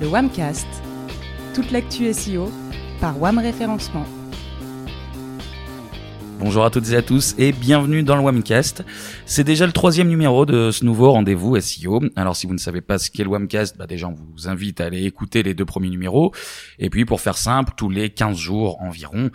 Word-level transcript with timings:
le 0.00 0.08
Wamcast, 0.08 0.66
toute 1.54 1.70
l'actu 1.72 2.10
SEO 2.14 2.50
par 3.02 3.20
Wam 3.20 3.38
Référencement. 3.38 4.06
Bonjour 6.38 6.64
à 6.64 6.70
toutes 6.70 6.88
et 6.90 6.96
à 6.96 7.02
tous 7.02 7.34
et 7.36 7.52
bienvenue 7.52 8.02
dans 8.02 8.16
le 8.16 8.22
Wamcast. 8.22 8.82
C'est 9.26 9.44
déjà 9.44 9.66
le 9.66 9.72
troisième 9.72 10.08
numéro 10.08 10.46
de 10.46 10.70
ce 10.70 10.86
nouveau 10.86 11.12
rendez-vous 11.12 11.60
SEO. 11.60 12.00
Alors 12.16 12.34
si 12.34 12.46
vous 12.46 12.54
ne 12.54 12.58
savez 12.58 12.80
pas 12.80 12.96
ce 12.96 13.10
qu'est 13.10 13.24
le 13.24 13.28
Wamcast, 13.28 13.76
bah 13.76 13.86
déjà 13.86 14.08
on 14.08 14.14
vous 14.14 14.48
invite 14.48 14.80
à 14.80 14.86
aller 14.86 15.04
écouter 15.04 15.42
les 15.42 15.52
deux 15.52 15.66
premiers 15.66 15.90
numéros. 15.90 16.32
Et 16.78 16.88
puis 16.88 17.04
pour 17.04 17.20
faire 17.20 17.36
simple, 17.36 17.74
tous 17.76 17.90
les 17.90 18.08
15 18.08 18.38
jours 18.38 18.80
environ, 18.80 19.30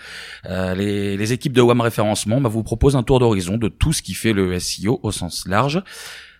euh, 0.47 0.73
les, 0.73 1.31
équipes 1.31 1.53
de 1.53 1.61
Wam 1.61 1.79
Référencement 1.79 2.41
bah, 2.41 2.49
vous 2.49 2.63
proposent 2.63 2.95
un 2.95 3.03
tour 3.03 3.19
d'horizon 3.19 3.57
de 3.57 3.67
tout 3.67 3.93
ce 3.93 4.01
qui 4.01 4.15
fait 4.15 4.33
le 4.33 4.57
SEO 4.57 4.99
au 5.03 5.11
sens 5.11 5.47
large. 5.47 5.83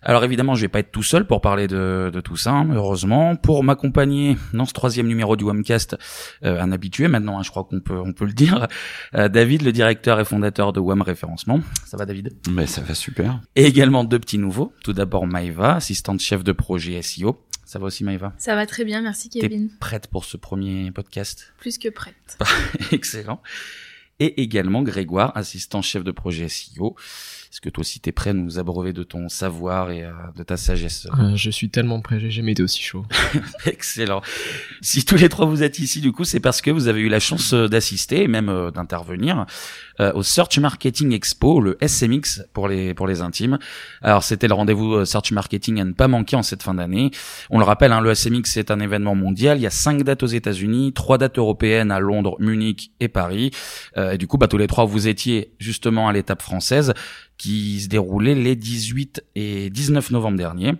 Alors 0.05 0.23
évidemment, 0.23 0.53
je 0.53 0.61
vais 0.61 0.67
pas 0.67 0.79
être 0.79 0.91
tout 0.91 1.03
seul 1.03 1.25
pour 1.25 1.41
parler 1.41 1.67
de, 1.67 2.11
de 2.13 2.21
tout 2.21 2.37
ça, 2.37 2.51
hein, 2.51 2.69
heureusement. 2.71 3.35
Pour 3.35 3.63
m'accompagner 3.63 4.37
dans 4.53 4.65
ce 4.65 4.73
troisième 4.73 5.07
numéro 5.07 5.35
du 5.35 5.43
WAMcast, 5.43 5.97
euh, 6.43 6.61
un 6.61 6.71
habitué 6.71 7.07
maintenant, 7.07 7.39
hein, 7.39 7.43
je 7.43 7.49
crois 7.49 7.63
qu'on 7.63 7.79
peut, 7.79 7.97
on 7.97 8.13
peut 8.13 8.25
le 8.25 8.33
dire, 8.33 8.67
euh, 9.15 9.27
David, 9.29 9.63
le 9.63 9.71
directeur 9.71 10.19
et 10.19 10.25
fondateur 10.25 10.73
de 10.73 10.79
WAM 10.79 11.01
Référencement. 11.01 11.59
Ça 11.85 11.97
va 11.97 12.05
David? 12.05 12.33
Mais 12.51 12.67
ça 12.67 12.81
va 12.81 12.93
super. 12.93 13.41
Et 13.55 13.65
également 13.65 14.03
deux 14.03 14.19
petits 14.19 14.37
nouveaux. 14.37 14.71
Tout 14.83 14.93
d'abord 14.93 15.25
Maïva, 15.25 15.75
assistante 15.75 16.21
chef 16.21 16.43
de 16.43 16.51
projet 16.51 17.01
SEO. 17.01 17.41
Ça 17.65 17.79
va 17.79 17.87
aussi 17.87 18.03
Maïva 18.03 18.31
Ça 18.37 18.53
va 18.53 18.67
très 18.67 18.85
bien, 18.85 19.01
merci 19.01 19.27
Kevin. 19.29 19.69
T'es 19.69 19.75
prête 19.79 20.07
pour 20.07 20.23
ce 20.23 20.37
premier 20.37 20.91
podcast? 20.91 21.51
Plus 21.57 21.79
que 21.79 21.89
prête. 21.89 22.37
Excellent. 22.91 23.41
Et 24.19 24.41
également 24.41 24.81
Grégoire, 24.81 25.31
assistant 25.35 25.81
chef 25.81 26.03
de 26.03 26.11
projet 26.11 26.47
SEO. 26.47 26.95
Est-ce 27.55 27.61
que 27.61 27.69
toi 27.69 27.83
aussi 27.83 28.01
t'es 28.01 28.11
prêt 28.11 28.31
à 28.31 28.33
nous 28.33 28.59
abreuver 28.59 28.91
de 28.91 29.03
ton 29.03 29.29
savoir 29.29 29.89
et 29.89 30.03
euh, 30.03 30.11
de 30.35 30.43
ta 30.43 30.57
sagesse? 30.57 31.07
Euh, 31.17 31.37
Je 31.37 31.49
suis 31.49 31.69
tellement 31.69 32.01
prêt, 32.01 32.19
j'ai 32.19 32.29
jamais 32.29 32.51
été 32.51 32.61
aussi 32.61 32.81
chaud. 32.81 33.05
Excellent. 33.65 34.21
Si 34.81 35.05
tous 35.05 35.15
les 35.15 35.29
trois 35.29 35.45
vous 35.45 35.63
êtes 35.63 35.79
ici, 35.79 36.01
du 36.01 36.11
coup, 36.11 36.25
c'est 36.25 36.41
parce 36.41 36.61
que 36.61 36.69
vous 36.69 36.89
avez 36.89 36.99
eu 36.99 37.07
la 37.07 37.21
chance 37.21 37.53
euh, 37.53 37.69
d'assister 37.69 38.23
et 38.23 38.27
même 38.27 38.71
d'intervenir 38.73 39.45
au 40.13 40.23
Search 40.23 40.59
Marketing 40.59 41.13
Expo, 41.13 41.61
le 41.61 41.77
SMX 41.79 42.41
pour 42.51 42.67
les 42.67 42.93
pour 42.93 43.07
les 43.07 43.21
intimes. 43.21 43.57
Alors 44.01 44.23
c'était 44.23 44.49
le 44.49 44.53
rendez-vous 44.53 45.05
Search 45.05 45.31
Marketing 45.31 45.79
à 45.79 45.85
ne 45.85 45.93
pas 45.93 46.09
manquer 46.09 46.35
en 46.35 46.43
cette 46.43 46.63
fin 46.63 46.73
d'année. 46.73 47.11
On 47.49 47.59
le 47.59 47.63
rappelle, 47.63 47.93
hein, 47.93 48.01
le 48.01 48.13
SMX 48.13 48.41
c'est 48.43 48.71
un 48.71 48.81
événement 48.81 49.15
mondial. 49.15 49.57
Il 49.57 49.61
y 49.61 49.67
a 49.67 49.69
cinq 49.69 50.03
dates 50.03 50.21
aux 50.21 50.27
États-Unis, 50.27 50.91
trois 50.91 51.17
dates 51.17 51.37
européennes 51.37 51.91
à 51.91 52.01
Londres, 52.01 52.35
Munich 52.41 52.91
et 52.99 53.07
Paris. 53.07 53.51
Et 54.11 54.17
du 54.17 54.27
coup, 54.27 54.37
bah 54.37 54.47
tous 54.47 54.57
les 54.57 54.67
trois 54.67 54.85
vous 54.85 55.07
étiez 55.07 55.53
justement 55.59 56.07
à 56.07 56.13
l'étape 56.13 56.41
française 56.41 56.93
qui 57.37 57.81
se 57.81 57.87
déroulait 57.87 58.35
les 58.35 58.55
18 58.55 59.23
et 59.35 59.69
19 59.69 60.11
novembre 60.11 60.37
dernier. 60.37 60.73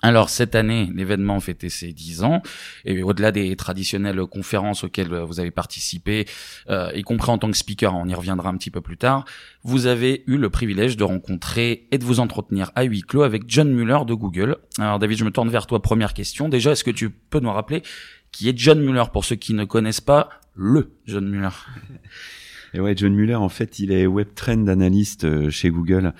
Alors 0.00 0.30
cette 0.30 0.54
année, 0.54 0.88
l'événement 0.94 1.40
fêtait 1.40 1.68
ses 1.68 1.92
10 1.92 2.22
ans, 2.22 2.40
et 2.84 3.02
au-delà 3.02 3.32
des 3.32 3.56
traditionnelles 3.56 4.20
conférences 4.26 4.84
auxquelles 4.84 5.12
vous 5.12 5.40
avez 5.40 5.50
participé, 5.50 6.26
euh, 6.70 6.92
y 6.94 7.02
compris 7.02 7.32
en 7.32 7.38
tant 7.38 7.50
que 7.50 7.56
speaker, 7.56 7.96
on 7.96 8.06
y 8.06 8.14
reviendra 8.14 8.48
un 8.48 8.56
petit 8.56 8.70
peu 8.70 8.80
plus 8.80 8.96
tard, 8.96 9.24
vous 9.64 9.86
avez 9.86 10.22
eu 10.28 10.36
le 10.36 10.50
privilège 10.50 10.96
de 10.96 11.02
rencontrer 11.02 11.88
et 11.90 11.98
de 11.98 12.04
vous 12.04 12.20
entretenir 12.20 12.70
à 12.76 12.84
huis 12.84 13.02
clos 13.02 13.22
avec 13.22 13.42
John 13.48 13.72
Muller 13.72 13.98
de 14.06 14.14
Google. 14.14 14.58
Alors 14.78 15.00
David, 15.00 15.18
je 15.18 15.24
me 15.24 15.32
tourne 15.32 15.48
vers 15.48 15.66
toi, 15.66 15.82
première 15.82 16.14
question. 16.14 16.48
Déjà, 16.48 16.72
est-ce 16.72 16.84
que 16.84 16.92
tu 16.92 17.10
peux 17.10 17.40
nous 17.40 17.52
rappeler 17.52 17.82
qui 18.30 18.48
est 18.48 18.56
John 18.56 18.80
Muller 18.80 19.04
pour 19.12 19.24
ceux 19.24 19.36
qui 19.36 19.52
ne 19.52 19.64
connaissent 19.64 20.00
pas 20.00 20.28
le 20.54 20.92
John 21.06 21.28
Muller 21.28 21.48
et 22.74 22.80
ouais, 22.80 22.94
John 22.96 23.14
Muller, 23.14 23.34
en 23.34 23.48
fait, 23.48 23.78
il 23.78 23.92
est 23.92 24.06
web 24.06 24.28
trend 24.34 24.66
analyst 24.66 25.24
euh, 25.24 25.50
chez 25.50 25.70
Google. 25.70 26.12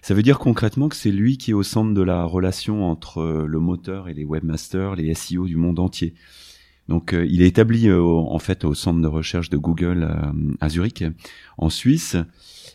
Ça 0.00 0.14
veut 0.14 0.22
dire 0.22 0.38
concrètement 0.38 0.88
que 0.88 0.96
c'est 0.96 1.12
lui 1.12 1.38
qui 1.38 1.52
est 1.52 1.54
au 1.54 1.62
centre 1.62 1.94
de 1.94 2.02
la 2.02 2.24
relation 2.24 2.90
entre 2.90 3.18
euh, 3.18 3.46
le 3.46 3.60
moteur 3.60 4.08
et 4.08 4.14
les 4.14 4.24
webmasters, 4.24 4.96
les 4.96 5.14
SEO 5.14 5.46
du 5.46 5.56
monde 5.56 5.78
entier. 5.78 6.14
Donc, 6.88 7.14
euh, 7.14 7.24
il 7.26 7.42
est 7.42 7.46
établi 7.46 7.90
en 7.92 8.38
fait 8.40 8.64
au 8.64 8.74
centre 8.74 9.00
de 9.00 9.06
recherche 9.06 9.48
de 9.50 9.56
Google 9.56 10.10
à 10.60 10.68
Zurich, 10.68 11.04
en 11.56 11.70
Suisse. 11.70 12.16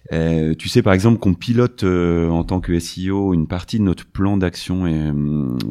tu 0.10 0.70
sais 0.70 0.82
par 0.82 0.94
exemple 0.94 1.20
qu'on 1.20 1.34
pilote 1.34 1.84
en 1.84 2.44
tant 2.46 2.62
que 2.62 2.80
SEO 2.80 3.34
une 3.34 3.48
partie 3.48 3.80
de 3.80 3.84
notre 3.84 4.06
plan 4.06 4.38
d'action 4.38 4.88
et 4.88 5.12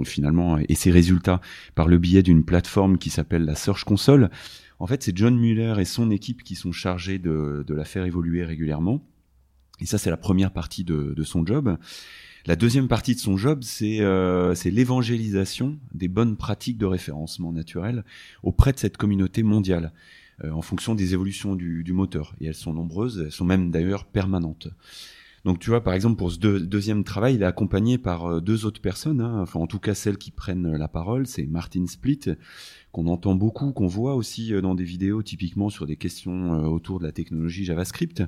finalement 0.05 0.59
et 0.59 0.75
ses 0.75 0.91
résultats 0.91 1.41
par 1.75 1.89
le 1.89 1.97
biais 1.97 2.23
d'une 2.23 2.45
plateforme 2.45 2.99
qui 2.99 3.09
s'appelle 3.09 3.47
la 3.47 3.55
Search 3.55 3.85
Console. 3.85 4.29
En 4.79 4.87
fait, 4.87 5.03
c'est 5.03 5.17
John 5.17 5.39
Muller 5.39 5.75
et 5.79 5.85
son 5.85 6.11
équipe 6.11 6.43
qui 6.43 6.55
sont 6.55 6.73
chargés 6.73 7.19
de, 7.19 7.65
la 7.69 7.85
faire 7.85 8.05
évoluer 8.05 8.45
régulièrement. 8.45 9.03
Et 9.81 9.87
ça, 9.87 9.99
c'est 9.99 10.11
la 10.11 10.17
première 10.17 10.53
partie 10.53 10.85
de, 10.85 11.23
son 11.23 11.45
job. 11.47 11.77
La 12.47 12.57
deuxième 12.57 12.87
partie 12.87 13.15
de 13.15 13.21
son 13.21 13.37
job, 13.37 13.63
euh, 13.83 14.55
c'est 14.55 14.71
l'évangélisation 14.71 15.79
des 15.93 16.09
bonnes 16.09 16.37
pratiques 16.37 16.79
de 16.79 16.87
référencement 16.87 17.53
naturel 17.53 18.05
auprès 18.43 18.73
de 18.73 18.79
cette 18.79 18.97
communauté 18.97 19.43
mondiale, 19.43 19.93
euh, 20.45 20.53
en 20.53 20.63
fonction 20.63 20.95
des 20.95 21.13
évolutions 21.13 21.57
du, 21.57 21.93
moteur. 21.93 22.37
Et 22.41 22.47
elles 22.47 22.55
sont 22.55 22.73
nombreuses, 22.73 23.23
elles 23.25 23.33
sont 23.33 23.45
même 23.45 23.71
d'ailleurs 23.71 24.05
permanentes. 24.05 24.69
Donc 25.45 25.59
tu 25.61 25.71
vois, 25.71 25.83
par 25.83 25.95
exemple, 25.95 26.17
pour 26.17 26.33
ce 26.33 26.39
deuxième 26.39 27.05
travail, 27.05 27.37
il 27.37 27.43
est 27.43 27.47
accompagné 27.47 27.99
par 27.99 28.27
euh, 28.27 28.41
deux 28.41 28.65
autres 28.65 28.81
personnes, 28.81 29.21
hein. 29.21 29.41
enfin 29.43 29.61
en 29.61 29.69
tout 29.69 29.79
cas 29.79 29.95
celles 29.95 30.19
qui 30.19 30.33
prennent 30.33 30.77
la 30.77 30.89
parole, 30.89 31.27
c'est 31.27 31.47
Martin 31.47 31.87
Split, 31.87 32.21
qu'on 32.97 33.09
entend 33.09 33.35
beaucoup, 33.35 33.73
qu'on 33.73 33.89
voit 33.89 34.15
aussi 34.15 34.55
euh, 34.55 34.63
dans 34.63 34.75
des 34.75 34.85
vidéos 34.85 35.23
typiquement 35.23 35.69
sur 35.69 35.87
des 35.87 35.97
questions 35.97 36.55
euh, 36.55 36.67
autour 36.67 36.99
de 36.99 37.05
la 37.05 37.13
technologie 37.13 37.63
JavaScript. 37.63 38.23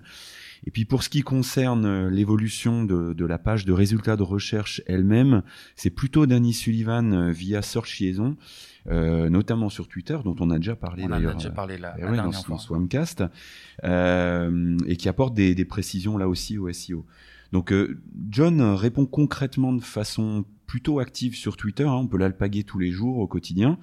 Et 0.66 0.70
puis 0.70 0.84
pour 0.84 1.02
ce 1.02 1.08
qui 1.08 1.22
concerne 1.22 1.86
euh, 1.86 2.10
l'évolution 2.10 2.84
de, 2.84 3.24
la 3.24 3.38
page 3.38 3.64
de 3.64 3.72
résultats 3.72 4.16
de 4.16 4.22
recherche 4.22 4.82
elle-même, 4.86 5.42
c'est 5.74 5.88
plutôt 5.88 6.26
Danny 6.26 6.52
Sullivan 6.52 7.30
via 7.30 7.62
Search 7.62 7.98
Liaison, 7.98 8.36
notamment 8.86 9.70
sur 9.70 9.88
Twitter, 9.88 10.18
dont 10.24 10.36
on 10.40 10.50
a 10.50 10.58
déjà 10.58 10.76
parlé 10.76 11.04
on 11.06 11.12
a 11.12 11.34
déjà 11.34 11.50
parlé 11.50 11.78
là, 11.78 11.94
eh 11.98 12.16
dans, 12.16 12.58
Swamcast, 12.58 13.24
et 13.82 14.96
qui 14.96 15.08
apporte 15.08 15.34
des, 15.34 15.54
des, 15.54 15.64
précisions 15.64 16.16
là 16.16 16.28
aussi 16.28 16.56
au 16.56 16.72
SEO. 16.72 17.04
Donc 17.52 17.72
John 18.30 18.60
répond 18.62 19.04
concrètement 19.04 19.72
de 19.72 19.82
façon 19.82 20.44
plutôt 20.68 21.00
active 21.00 21.34
sur 21.34 21.56
Twitter, 21.56 21.84
hein, 21.84 21.94
on 21.94 22.06
peut 22.06 22.18
l'alpaguer 22.18 22.62
tous 22.62 22.78
les 22.78 22.90
jours 22.92 23.18
au 23.18 23.26
quotidien, 23.26 23.78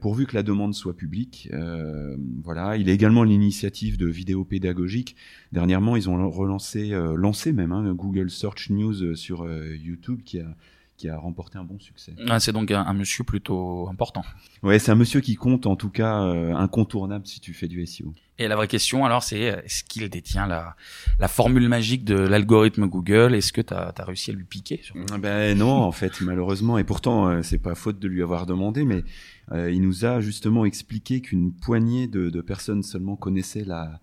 pourvu 0.00 0.26
que 0.26 0.34
la 0.34 0.42
demande 0.42 0.74
soit 0.74 0.96
publique. 0.96 1.48
Euh, 1.52 2.16
voilà, 2.42 2.76
il 2.76 2.88
a 2.88 2.92
également 2.92 3.24
l'initiative 3.24 3.98
de 3.98 4.06
vidéos 4.06 4.44
pédagogiques. 4.44 5.16
Dernièrement, 5.52 5.96
ils 5.96 6.08
ont 6.08 6.30
relancé, 6.30 6.92
euh, 6.92 7.14
lancé 7.14 7.52
même 7.52 7.72
hein, 7.72 7.92
Google 7.92 8.30
Search 8.30 8.70
News 8.70 9.16
sur 9.16 9.46
YouTube 9.74 10.20
qui 10.24 10.40
a 10.40 10.54
qui 10.98 11.08
a 11.08 11.18
remporté 11.18 11.58
un 11.58 11.64
bon 11.64 11.80
succès. 11.80 12.14
Ah, 12.28 12.38
c'est 12.38 12.52
donc 12.52 12.70
un, 12.70 12.92
monsieur 12.92 13.24
plutôt 13.24 13.88
important. 13.88 14.22
Ouais, 14.62 14.78
c'est 14.78 14.92
un 14.92 14.94
monsieur 14.94 15.20
qui 15.20 15.34
compte, 15.34 15.66
en 15.66 15.74
tout 15.74 15.88
cas 15.88 16.14
incontournable 16.14 17.26
si 17.26 17.40
tu 17.40 17.54
fais 17.54 17.66
du 17.66 17.84
SEO. 17.86 18.14
Et 18.38 18.48
la 18.48 18.56
vraie 18.56 18.68
question, 18.68 19.04
alors, 19.04 19.22
c'est 19.22 19.40
est-ce 19.40 19.84
qu'il 19.84 20.08
détient 20.08 20.46
la, 20.46 20.74
la 21.18 21.28
formule 21.28 21.68
magique 21.68 22.04
de 22.04 22.16
l'algorithme 22.16 22.86
Google? 22.86 23.34
Est-ce 23.34 23.52
que 23.52 23.60
tu 23.60 23.74
as, 23.74 23.92
réussi 23.98 24.30
à 24.30 24.34
lui 24.34 24.44
piquer 24.44 24.80
Ben 25.20 25.56
non, 25.56 25.82
en 25.82 25.92
fait, 25.92 26.20
malheureusement. 26.22 26.78
Et 26.78 26.84
pourtant, 26.84 27.42
c'est 27.42 27.58
pas 27.58 27.74
faute 27.74 27.98
de 27.98 28.08
lui 28.08 28.22
avoir 28.22 28.46
demandé, 28.46 28.84
mais 28.84 29.04
euh, 29.50 29.70
il 29.70 29.82
nous 29.82 30.04
a 30.04 30.20
justement 30.20 30.64
expliqué 30.64 31.20
qu'une 31.20 31.52
poignée 31.52 32.06
de, 32.06 32.40
personnes 32.40 32.82
seulement 32.82 33.16
connaissaient 33.16 33.64
la, 33.64 34.00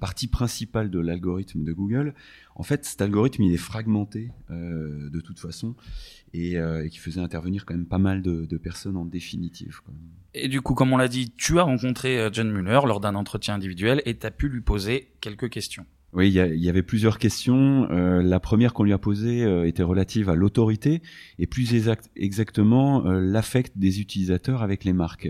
partie 0.00 0.28
principale 0.28 0.90
de 0.90 1.00
l'algorithme 1.00 1.64
de 1.64 1.72
Google. 1.72 2.14
En 2.54 2.62
fait, 2.62 2.84
cet 2.84 3.00
algorithme, 3.00 3.42
il 3.42 3.52
est 3.52 3.56
fragmenté 3.56 4.30
euh, 4.50 5.10
de 5.10 5.20
toute 5.20 5.38
façon 5.38 5.74
euh, 6.34 6.84
et, 6.84 6.90
qui 6.90 6.98
faisait 6.98 7.20
intervenir 7.20 7.64
quand 7.64 7.74
même 7.74 7.86
pas 7.86 7.98
mal 7.98 8.22
de, 8.22 8.56
personnes 8.56 8.96
en 8.96 9.04
définitive. 9.04 9.80
Et 10.40 10.48
du 10.48 10.60
coup, 10.60 10.74
comme 10.74 10.92
on 10.92 10.96
l'a 10.96 11.08
dit, 11.08 11.32
tu 11.36 11.58
as 11.58 11.62
rencontré 11.62 12.28
John 12.32 12.50
Muller 12.50 12.80
lors 12.86 13.00
d'un 13.00 13.14
entretien 13.14 13.54
individuel 13.54 14.02
et 14.06 14.16
tu 14.16 14.26
as 14.26 14.30
pu 14.30 14.48
lui 14.48 14.60
poser 14.60 15.08
quelques 15.20 15.50
questions. 15.50 15.84
Oui, 16.14 16.28
il 16.28 16.32
y, 16.32 16.68
avait 16.70 16.82
plusieurs 16.82 17.18
questions. 17.18 17.86
Euh, 17.90 18.22
la 18.22 18.40
première 18.40 18.72
qu'on 18.72 18.82
lui 18.82 18.94
a 18.94 18.98
posée 18.98 19.44
euh, 19.44 19.66
était 19.66 19.82
relative 19.82 20.30
à 20.30 20.34
l'autorité 20.34 21.02
et 21.38 21.46
plus 21.46 21.74
exactement 22.16 23.04
euh, 23.04 23.20
l'affect 23.20 23.76
des 23.76 24.00
utilisateurs 24.00 24.62
avec 24.62 24.84
les 24.84 24.94
marques. 24.94 25.28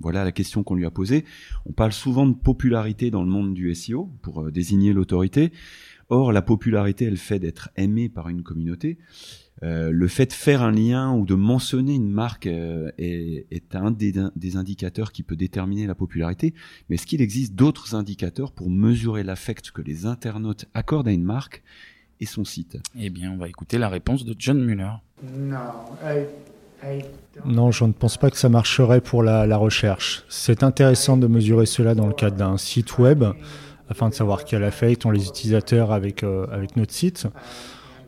voilà 0.00 0.24
la 0.24 0.32
question 0.32 0.64
qu'on 0.64 0.74
lui 0.74 0.86
a 0.86 0.90
posée. 0.90 1.24
On 1.66 1.72
parle 1.72 1.92
souvent 1.92 2.26
de 2.26 2.34
popularité 2.34 3.12
dans 3.12 3.22
le 3.22 3.28
monde 3.28 3.54
du 3.54 3.72
SEO 3.76 4.10
pour 4.20 4.50
désigner 4.50 4.92
l'autorité. 4.92 5.52
Or, 6.10 6.32
la 6.32 6.42
popularité, 6.42 7.04
elle 7.04 7.18
fait 7.18 7.38
d'être 7.38 7.68
aimé 7.76 8.08
par 8.08 8.28
une 8.28 8.42
communauté. 8.42 8.98
Euh, 9.62 9.90
le 9.90 10.08
fait 10.08 10.26
de 10.26 10.32
faire 10.32 10.62
un 10.62 10.70
lien 10.70 11.12
ou 11.12 11.26
de 11.26 11.34
mentionner 11.34 11.94
une 11.94 12.10
marque 12.10 12.46
euh, 12.46 12.90
est, 12.96 13.74
un 13.74 13.90
des, 13.90 14.56
indicateurs 14.56 15.12
qui 15.12 15.22
peut 15.22 15.36
déterminer 15.36 15.86
la 15.86 15.94
popularité. 15.94 16.54
Mais 16.88 16.94
est-ce 16.94 17.06
qu'il 17.06 17.20
existe 17.20 17.54
d'autres 17.54 17.94
indicateurs 17.94 18.52
pour 18.52 18.70
mesurer 18.70 19.22
l'affect 19.22 19.70
que 19.70 19.82
les 19.82 20.06
internautes 20.06 20.66
accordent 20.74 21.08
à 21.08 21.12
une 21.12 21.24
marque 21.24 21.62
et 22.20 22.26
son 22.26 22.44
site? 22.44 22.78
Eh 22.98 23.10
bien, 23.10 23.32
on 23.32 23.36
va 23.36 23.48
écouter 23.48 23.78
la 23.78 23.88
réponse 23.88 24.24
de 24.24 24.34
John 24.38 24.64
Muller. 24.64 24.92
Non, 27.44 27.70
je 27.72 27.84
ne 27.84 27.92
pense 27.92 28.16
pas 28.16 28.30
que 28.30 28.36
ça 28.36 28.48
marcherait 28.48 29.00
pour 29.00 29.22
la, 29.24 29.56
recherche. 29.56 30.24
C'est 30.28 30.62
intéressant 30.62 31.16
de 31.16 31.26
mesurer 31.26 31.66
cela 31.66 31.94
dans 31.94 32.06
le 32.06 32.14
cadre 32.14 32.36
d'un 32.36 32.56
site 32.56 32.98
web 32.98 33.24
afin 33.88 34.08
de 34.08 34.14
savoir 34.14 34.44
quel 34.44 34.64
affect 34.64 35.06
ont 35.06 35.10
les 35.10 35.26
utilisateurs 35.26 35.92
avec, 35.92 36.22
euh, 36.22 36.46
avec 36.50 36.76
notre 36.76 36.92
site. 36.92 37.26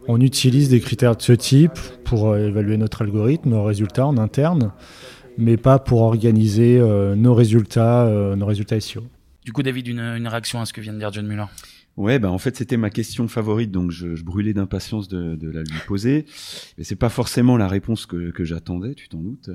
On 0.09 0.21
utilise 0.21 0.69
des 0.69 0.81
critères 0.81 1.17
de 1.17 1.23
ce 1.23 1.33
type 1.33 1.79
pour 2.05 2.31
euh, 2.31 2.49
évaluer 2.49 2.77
notre 2.77 3.03
algorithme, 3.03 3.51
nos 3.51 3.65
résultats 3.65 4.07
en 4.07 4.17
interne. 4.17 4.73
mais 5.39 5.57
pas 5.57 5.79
pour 5.79 6.03
organiser 6.03 6.79
nos 7.17 7.35
résultats, 7.35 8.11
nos 8.37 8.45
résultats 8.47 8.79
SEO. 8.81 9.03
Du 9.45 9.53
coup, 9.53 9.63
David, 9.63 9.89
une, 9.89 10.01
une 10.01 10.29
réaction 10.29 10.61
à 10.61 10.67
ce 10.67 10.73
que 10.73 10.83
vient 10.83 10.93
de 10.93 10.99
dire 10.99 11.13
John 11.13 11.27
Muller 11.27 11.47
Ouais, 11.97 12.19
bah 12.19 12.31
en 12.31 12.39
fait 12.39 12.57
c'était 12.57 12.77
ma 12.77 12.89
question 12.89 13.29
favorite, 13.29 13.71
donc 13.71 13.91
je, 13.91 14.15
je 14.15 14.25
brûlais 14.25 14.55
d'impatience 14.55 15.09
de, 15.09 15.35
de, 15.35 15.51
la 15.51 15.63
lui 15.63 15.79
poser. 15.87 16.25
Mais 16.79 16.85
c'est 16.85 16.97
pas 16.97 17.09
forcément 17.09 17.57
la 17.57 17.69
réponse 17.69 18.07
que, 18.07 18.31
que 18.31 18.45
j'attendais, 18.45 18.95
tu 18.95 19.09
t'en 19.09 19.19
doutes. 19.19 19.51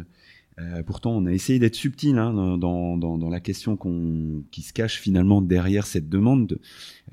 Euh, 0.57 0.83
pourtant, 0.83 1.11
on 1.11 1.25
a 1.25 1.33
essayé 1.33 1.59
d'être 1.59 1.75
subtil 1.75 2.17
hein, 2.17 2.57
dans, 2.57 3.29
la 3.29 3.39
question 3.39 3.77
qui 4.51 4.61
se 4.61 4.71
cache 4.71 4.99
finalement 4.99 5.41
derrière 5.41 5.85
cette 5.85 6.07
demande. 6.07 6.59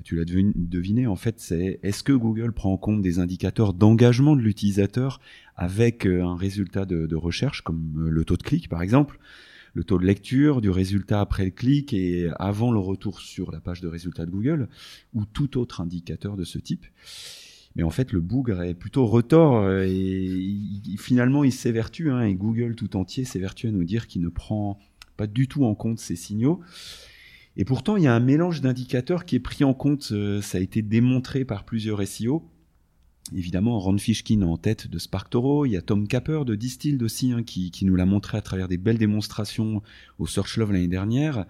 Tu 0.03 0.15
l'as 0.15 0.25
deviné, 0.25 1.07
en 1.07 1.15
fait, 1.15 1.39
c'est 1.39 1.79
est-ce 1.83 2.03
que 2.03 2.13
Google 2.13 2.53
prend 2.53 2.71
en 2.71 2.77
compte 2.77 3.01
des 3.01 3.19
indicateurs 3.19 3.73
d'engagement 3.73 4.35
de 4.35 4.41
l'utilisateur 4.41 5.19
avec 5.55 6.07
euh, 6.07 6.23
un 6.23 6.35
résultat 6.35 6.85
de, 6.85 7.05
de 7.05 7.15
recherche, 7.15 7.61
comme 7.61 8.05
euh, 8.05 8.09
le 8.09 8.25
taux 8.25 8.37
de 8.37 8.43
clic 8.43 8.69
par 8.69 8.81
exemple? 8.81 9.19
Le 9.75 9.83
taux 9.83 9.97
de 9.97 10.05
lecture 10.05 10.61
du 10.61 10.69
résultat 10.69 11.19
après 11.19 11.45
le 11.45 11.51
clic 11.51 11.93
et 11.93 12.29
avant 12.37 12.71
le 12.71 12.77
retour 12.77 13.19
sur 13.19 13.51
la 13.51 13.59
page 13.59 13.81
de 13.81 13.87
résultats 13.87 14.25
de 14.25 14.29
Google 14.29 14.69
ou 15.15 15.25
tout 15.25 15.57
autre 15.57 15.81
indicateur 15.81 16.37
de 16.37 16.43
ce 16.43 16.59
type? 16.59 16.85
Mais 17.75 17.83
en 17.83 17.89
fait, 17.89 18.11
le 18.11 18.21
bougre 18.21 18.61
est 18.61 18.75
plutôt 18.75 19.05
retort 19.05 19.57
euh, 19.57 19.85
et 19.87 20.97
finalement, 20.97 21.43
il 21.43 21.51
s'évertue, 21.51 22.11
hein, 22.11 22.21
et 22.21 22.35
Google 22.35 22.75
tout 22.75 22.95
entier 22.95 23.25
s'évertue 23.25 23.67
à 23.67 23.71
nous 23.71 23.83
dire 23.83 24.07
qu'il 24.07 24.21
ne 24.21 24.29
prend 24.29 24.79
pas 25.17 25.27
du 25.27 25.47
tout 25.47 25.65
en 25.65 25.75
compte 25.75 25.99
ces 25.99 26.15
signaux. 26.15 26.61
Et 27.55 27.65
pourtant, 27.65 27.97
il 27.97 28.03
y 28.03 28.07
a 28.07 28.13
un 28.13 28.19
mélange 28.19 28.61
d'indicateurs 28.61 29.25
qui 29.25 29.35
est 29.35 29.39
pris 29.39 29.63
en 29.63 29.73
compte, 29.73 30.09
euh, 30.11 30.41
ça 30.41 30.57
a 30.57 30.61
été 30.61 30.81
démontré 30.81 31.45
par 31.45 31.65
plusieurs 31.65 32.05
SEO, 32.07 32.43
évidemment 33.31 33.79
Ron 33.79 33.97
Fishkin 33.97 34.41
en 34.41 34.57
tête 34.57 34.87
de 34.87 34.97
SparkToro, 34.97 35.65
il 35.65 35.71
y 35.71 35.77
a 35.77 35.81
Tom 35.81 36.07
Capper 36.07 36.41
de 36.45 36.55
Distilled 36.55 37.01
aussi 37.03 37.31
hein, 37.31 37.43
qui, 37.43 37.71
nous 37.83 37.95
l'a 37.95 38.05
montré 38.05 38.37
à 38.37 38.41
travers 38.41 38.67
des 38.67 38.77
belles 38.77 38.97
démonstrations 38.97 39.81
au 40.17 40.25
Search 40.27 40.57
Love 40.57 40.73
l'année 40.73 40.87
dernière. 40.87 41.45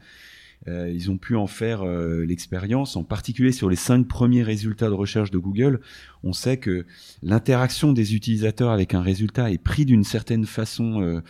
Euh, 0.67 0.89
ils 0.89 1.11
ont 1.11 1.17
pu 1.17 1.35
en 1.35 1.47
faire 1.47 1.83
euh, 1.83 2.25
l'expérience, 2.25 2.95
en 2.95 3.03
particulier 3.03 3.51
sur 3.51 3.69
les 3.69 3.75
cinq 3.75 4.07
premiers 4.07 4.43
résultats 4.43 4.89
de 4.89 4.93
recherche 4.93 5.31
de 5.31 5.37
Google. 5.37 5.81
On 6.23 6.33
sait 6.33 6.57
que 6.57 6.85
l'interaction 7.21 7.91
des 7.91 8.15
utilisateurs 8.15 8.71
avec 8.71 8.93
un 8.93 9.01
résultat 9.01 9.51
est 9.51 9.57
pris 9.57 9.85
d'une 9.85 10.03
certaine 10.03 10.45
façon 10.45 11.01
euh, 11.01 11.21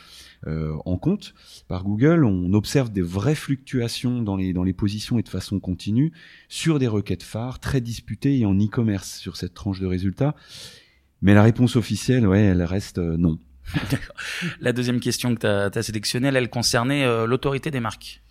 euh, 0.48 0.76
en 0.86 0.98
compte 0.98 1.34
par 1.70 1.86
Google. 1.86 2.26
On 2.26 2.52
observe 2.54 2.92
des 2.92 3.02
vraies 3.02 3.36
fluctuations 3.36 4.22
dans 4.22 4.36
les, 4.36 4.52
dans 4.52 4.64
les 4.64 4.74
positions 4.74 5.18
et 5.18 5.24
de 5.24 5.30
façon 5.30 5.62
continue 5.62 6.12
sur 6.50 6.80
des 6.80 6.88
requêtes 6.88 7.24
phares 7.24 7.60
très 7.60 7.80
disputées 7.80 8.40
et 8.40 8.46
en 8.46 8.54
e-commerce 8.54 9.18
sur 9.18 9.38
cette 9.38 9.54
tranche 9.54 9.80
de 9.80 9.86
résultats. 9.86 10.36
Mais 11.22 11.34
la 11.34 11.44
réponse 11.44 11.78
officielle, 11.78 12.28
ouais, 12.28 12.42
elle 12.42 12.64
reste 12.64 12.98
euh, 12.98 13.16
non. 13.16 13.40
la 14.60 14.74
deuxième 14.74 15.00
question 15.00 15.34
que 15.34 15.40
tu 15.40 15.78
as, 15.78 15.82
sélectionnée, 15.82 16.28
elle, 16.28 16.50
concernait 16.50 17.06
euh, 17.06 17.26
l'autorité 17.26 17.72
des 17.72 17.80
marques. 17.80 18.22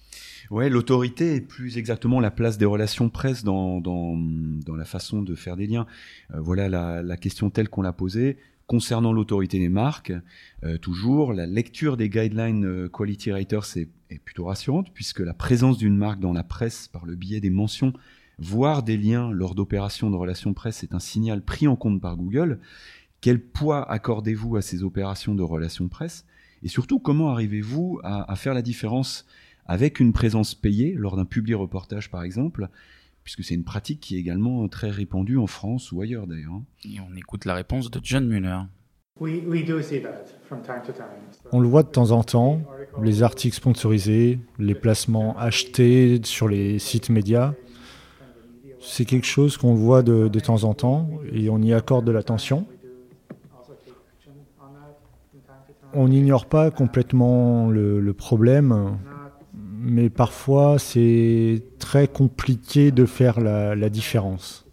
Ouais, 0.53 0.69
l'autorité 0.69 1.37
est 1.37 1.41
plus 1.41 1.79
exactement 1.79 2.21
la 2.21 2.31
place 2.31 2.59
des 2.59 2.67
relations 2.67 3.09
presse 3.09 3.43
dans, 3.43 3.81
dans, 3.81 4.77
la 4.77 4.85
façon 4.85 5.23
de 5.23 5.35
faire 5.35 5.57
des 5.57 5.67
liens. 5.67 5.87
voilà 6.29 6.69
la, 6.69 7.17
question 7.17 7.49
telle 7.49 7.71
qu'on 7.71 7.81
l'a 7.81 7.95
posée. 7.95 8.37
Concernant 8.67 9.15
l'autorité 9.15 9.59
des 9.59 9.71
marques, 9.71 10.13
euh, 10.63 10.77
toujours, 10.77 11.33
la 11.33 11.47
lecture 11.47 11.97
des 11.97 12.11
guidelines 12.11 12.67
euh, 12.67 12.89
Quality 12.91 13.31
Writers 13.31 13.79
est, 13.79 14.19
plutôt 14.27 14.45
rassurante, 14.45 14.93
puisque 14.93 15.21
la 15.21 15.33
présence 15.33 15.79
d'une 15.79 15.97
marque 15.97 16.21
dans 16.21 16.35
la 16.35 16.45
presse 16.45 16.87
par 16.87 17.07
le 17.07 17.15
biais 17.15 17.41
des 17.41 17.49
mentions, 17.49 17.95
voire 18.37 18.83
des 18.83 18.99
liens 18.99 19.31
lors 19.31 19.55
d'opérations 19.55 20.11
de 20.11 20.17
relations 20.17 20.53
presse, 20.53 20.83
est 20.83 20.95
un 20.95 21.01
signal 21.01 21.43
pris 21.43 21.67
en 21.67 21.77
compte 21.77 21.99
par 21.99 22.15
Google. 22.19 22.61
Quel 23.23 23.41
poids 23.41 23.91
accordez-vous 23.91 24.57
à 24.57 24.61
ces 24.61 24.83
opérations 24.83 25.35
de 25.35 25.43
relations 25.43 25.89
presse? 25.89 26.27
Et 26.63 26.69
surtout, 26.69 26.99
comment 26.99 27.31
arrivez-vous 27.31 28.01
à 28.05 28.37
faire 28.37 28.53
la 28.53 28.63
différence 28.63 29.27
avec 29.67 30.01
une 30.01 30.13
présence 30.13 30.55
payée 30.55 30.95
lors 30.97 31.17
d'un 31.17 31.25
public 31.25 31.57
reportage, 31.57 32.11
par 32.11 32.23
exemple, 32.23 32.69
puisque 33.25 33.45
c'est 33.45 33.55
une 33.55 33.65
pratique 33.65 34.01
qui 34.01 34.17
est 34.17 34.21
également 34.21 34.67
très 34.69 34.91
répandue 34.91 35.39
en 35.39 35.47
France 35.47 35.93
ou 35.93 36.01
ailleurs 36.01 36.27
d'ailleurs. 36.27 36.61
Et 36.85 36.99
on 37.01 37.15
écoute 37.17 37.45
la 37.45 37.55
réponse 37.55 37.91
de 37.91 38.01
John 38.03 38.27
Muller. 38.27 38.61
On 41.53 41.61
le 41.61 41.69
voit 41.69 41.83
de 41.83 41.89
temps 41.89 42.11
en 42.11 42.25
temps, 42.25 42.61
les 43.03 43.23
articles 43.23 43.55
sponsorisés, 43.55 44.41
les 44.59 44.75
placements 44.75 45.39
achetés 45.39 46.21
sur 46.25 46.49
les 46.49 46.79
sites 46.79 47.11
médias. 47.11 47.55
C'est 48.81 49.05
quelque 49.05 49.27
chose 49.27 49.57
qu'on 49.57 49.75
voit 49.75 50.03
de, 50.03 50.27
de, 50.27 50.41
temps 50.41 50.65
en 50.65 50.75
temps 50.75 51.09
et 51.33 51.49
on 51.51 51.59
y 51.59 51.73
accorde 51.73 52.05
de 52.05 52.11
l'attention. 52.11 52.67
On 55.95 56.09
n'ignore 56.09 56.47
pas 56.47 56.71
complètement 56.71 57.69
le, 57.69 58.01
le 58.01 58.13
problème 58.15 58.99
mais 59.83 60.09
parfois 60.11 60.79
c'est 60.79 61.63
très 61.79 62.07
compliqué 62.07 62.93
de 62.93 63.05
faire 63.05 63.41
la, 63.41 63.89
différence. 63.89 64.65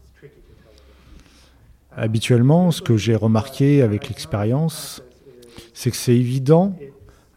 Habituellement, 1.96 2.72
ce 2.72 2.82
que 2.82 2.96
j'ai 2.96 3.16
remarqué 3.16 3.82
avec 3.82 4.08
l'expérience, 4.08 5.02
c'est 5.74 5.92
que 5.92 5.98
c'est 5.98 6.16
évident 6.16 6.76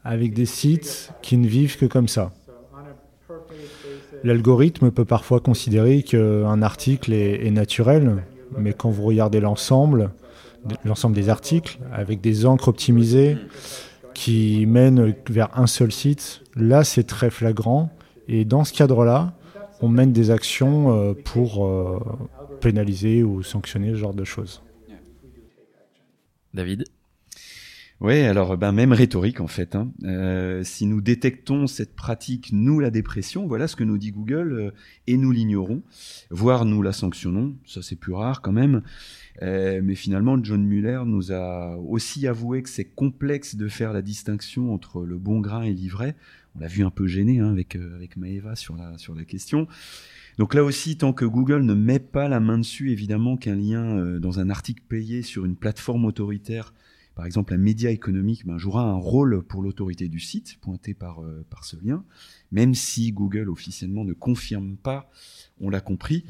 avec 0.04 0.34
des 0.34 0.46
sites 0.46 1.12
qui 1.22 1.36
ne 1.36 1.48
vivent 1.48 1.78
que 1.78 1.86
comme 1.86 2.08
ça. 2.08 2.32
L'algorithme 4.24 4.90
peut 4.90 5.04
parfois 5.04 5.40
considérer 5.40 6.02
qu'un 6.02 6.62
article 6.62 7.12
est, 7.12 7.46
est, 7.46 7.50
naturel, 7.50 8.22
mais 8.56 8.72
quand 8.72 8.90
vous 8.90 9.02
regardez 9.02 9.40
l'ensemble, 9.40 10.10
l'ensemble 10.84 11.16
des 11.16 11.28
articles, 11.28 11.78
avec 11.92 12.20
des 12.20 12.46
encres 12.46 12.68
optimisées, 12.68 13.36
qui 14.14 14.66
mènent 14.66 15.14
vers 15.28 15.58
un 15.58 15.66
seul 15.66 15.92
site, 15.92 16.42
là 16.54 16.84
c'est 16.84 17.04
très 17.04 17.30
flagrant. 17.30 17.90
Et 18.28 18.44
dans 18.44 18.64
ce 18.64 18.72
cadre-là, 18.72 19.34
on 19.80 19.88
mène 19.88 20.12
des 20.12 20.30
actions 20.30 20.96
euh, 20.96 21.12
pour 21.12 21.66
euh, 21.66 21.98
pénaliser 22.60 23.22
ou 23.22 23.42
sanctionner 23.42 23.90
ce 23.90 23.96
genre 23.96 24.14
de 24.14 24.24
choses. 24.24 24.62
David? 26.54 26.84
Oui, 28.02 28.18
alors 28.18 28.56
ben 28.56 28.72
même 28.72 28.92
rhétorique 28.92 29.40
en 29.40 29.46
fait. 29.46 29.76
Hein. 29.76 29.92
Euh, 30.02 30.64
si 30.64 30.86
nous 30.86 31.00
détectons 31.00 31.68
cette 31.68 31.94
pratique, 31.94 32.50
nous 32.52 32.80
la 32.80 32.90
dépression, 32.90 33.46
voilà 33.46 33.68
ce 33.68 33.76
que 33.76 33.84
nous 33.84 33.96
dit 33.96 34.10
Google, 34.10 34.52
euh, 34.52 34.70
et 35.06 35.16
nous 35.16 35.30
l'ignorons, 35.30 35.82
voire 36.28 36.64
nous 36.64 36.82
la 36.82 36.92
sanctionnons. 36.92 37.54
Ça 37.64 37.80
c'est 37.80 37.94
plus 37.94 38.12
rare 38.12 38.42
quand 38.42 38.50
même. 38.50 38.82
Euh, 39.40 39.80
mais 39.82 39.94
finalement, 39.94 40.42
John 40.42 40.64
Muller 40.64 41.02
nous 41.06 41.32
a 41.32 41.76
aussi 41.76 42.26
avoué 42.26 42.62
que 42.62 42.68
c'est 42.68 42.84
complexe 42.84 43.56
de 43.56 43.68
faire 43.68 43.92
la 43.92 44.02
distinction 44.02 44.74
entre 44.74 45.04
le 45.04 45.18
bon 45.18 45.40
grain 45.40 45.62
et 45.62 45.72
l'ivraie. 45.72 46.16
On 46.54 46.60
l'a 46.60 46.66
vu 46.66 46.84
un 46.84 46.90
peu 46.90 47.06
gêné 47.06 47.40
hein, 47.40 47.50
avec 47.50 47.76
euh, 47.76 47.94
avec 47.94 48.18
Maeva 48.18 48.56
sur 48.56 48.76
la 48.76 48.98
sur 48.98 49.14
la 49.14 49.24
question. 49.24 49.66
Donc 50.38 50.54
là 50.54 50.64
aussi, 50.64 50.98
tant 50.98 51.12
que 51.12 51.24
Google 51.24 51.62
ne 51.62 51.74
met 51.74 51.98
pas 51.98 52.28
la 52.28 52.40
main 52.40 52.58
dessus, 52.58 52.90
évidemment 52.90 53.36
qu'un 53.36 53.56
lien 53.56 53.98
euh, 53.98 54.18
dans 54.18 54.38
un 54.38 54.50
article 54.50 54.82
payé 54.86 55.22
sur 55.22 55.46
une 55.46 55.56
plateforme 55.56 56.04
autoritaire 56.04 56.74
par 57.14 57.26
exemple, 57.26 57.52
un 57.52 57.58
média 57.58 57.90
économique 57.90 58.46
ben, 58.46 58.58
jouera 58.58 58.84
un 58.84 58.96
rôle 58.96 59.42
pour 59.42 59.62
l'autorité 59.62 60.08
du 60.08 60.18
site, 60.18 60.58
pointé 60.60 60.94
par, 60.94 61.22
euh, 61.22 61.44
par 61.50 61.64
ce 61.64 61.76
lien, 61.82 62.04
même 62.50 62.74
si 62.74 63.12
Google 63.12 63.50
officiellement 63.50 64.04
ne 64.04 64.14
confirme 64.14 64.76
pas, 64.76 65.10
on 65.60 65.68
l'a 65.68 65.80
compris. 65.80 66.24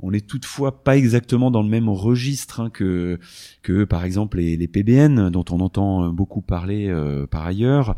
On 0.00 0.10
n'est 0.10 0.20
toutefois 0.20 0.82
pas 0.82 0.96
exactement 0.96 1.50
dans 1.50 1.62
le 1.62 1.68
même 1.68 1.88
registre 1.88 2.60
hein, 2.60 2.70
que, 2.70 3.18
que, 3.62 3.84
par 3.84 4.04
exemple, 4.04 4.38
les, 4.38 4.68
PBN, 4.68 5.30
dont 5.30 5.44
on 5.50 5.60
entend 5.60 6.08
beaucoup 6.10 6.40
parler 6.40 6.88
euh, 6.88 7.26
par 7.26 7.46
ailleurs, 7.46 7.96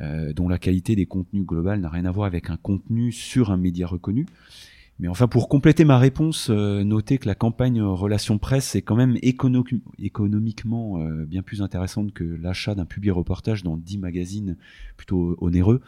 euh, 0.00 0.32
dont 0.32 0.48
la 0.48 0.58
qualité 0.58 0.96
des 0.96 1.06
contenus 1.06 1.44
global 1.44 1.80
n'a 1.80 1.88
rien 1.88 2.04
à 2.04 2.10
voir 2.10 2.26
avec 2.26 2.50
un 2.50 2.56
contenu 2.56 3.10
sur 3.10 3.50
un 3.50 3.56
média 3.56 3.86
reconnu. 3.86 4.26
Mais 5.00 5.08
enfin, 5.08 5.26
pour 5.26 5.48
compléter 5.48 5.84
ma 5.84 5.98
réponse, 5.98 6.48
euh, 6.50 6.84
notez 6.84 7.18
que 7.18 7.26
la 7.26 7.34
campagne 7.34 7.82
relation 7.82 8.38
presse 8.38 8.74
est 8.74 8.82
quand 8.82 8.96
même 8.96 9.16
écono 9.22 9.64
économiquement 9.98 11.00
euh, 11.00 11.24
bien 11.24 11.42
plus 11.42 11.62
intéressante 11.62 12.12
que 12.12 12.24
l'achat 12.24 12.74
d'un 12.74 12.84
public 12.84 13.12
reportage 13.12 13.62
dans 13.62 13.76
10 13.76 13.98
magazines 13.98 14.56
plutôt 14.96 15.36
onéreux. 15.40 15.80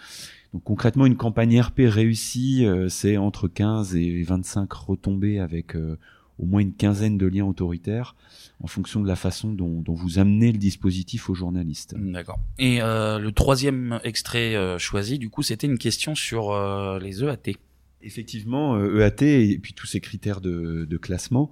Donc 0.54 0.64
concrètement, 0.64 1.06
une 1.06 1.16
campagne 1.16 1.60
RP 1.60 1.82
réussie, 1.84 2.64
euh, 2.64 2.88
c'est 2.88 3.18
entre 3.18 3.48
15 3.48 3.94
et 3.96 4.22
25 4.22 4.72
retombées 4.72 5.38
avec 5.38 5.76
euh, 5.76 5.98
au 6.38 6.46
moins 6.46 6.60
une 6.60 6.74
quinzaine 6.74 7.18
de 7.18 7.26
liens 7.26 7.44
autoritaires 7.44 8.16
en 8.62 8.66
fonction 8.66 9.00
de 9.00 9.08
la 9.08 9.16
façon 9.16 9.52
dont, 9.52 9.80
dont 9.80 9.94
vous 9.94 10.18
amenez 10.18 10.52
le 10.52 10.58
dispositif 10.58 11.28
aux 11.28 11.34
journalistes. 11.34 11.94
D'accord. 11.98 12.38
Et 12.58 12.80
euh, 12.80 13.18
le 13.18 13.32
troisième 13.32 14.00
extrait 14.04 14.54
euh, 14.54 14.78
choisi, 14.78 15.18
du 15.18 15.30
coup, 15.30 15.42
c'était 15.42 15.66
une 15.66 15.78
question 15.78 16.14
sur 16.14 16.52
euh, 16.52 16.98
les 16.98 17.22
EAT. 17.24 17.56
Effectivement, 18.02 18.78
EAT 18.78 19.22
et 19.22 19.58
puis 19.58 19.74
tous 19.74 19.86
ces 19.86 20.00
critères 20.00 20.40
de, 20.40 20.96
classement, 20.96 21.50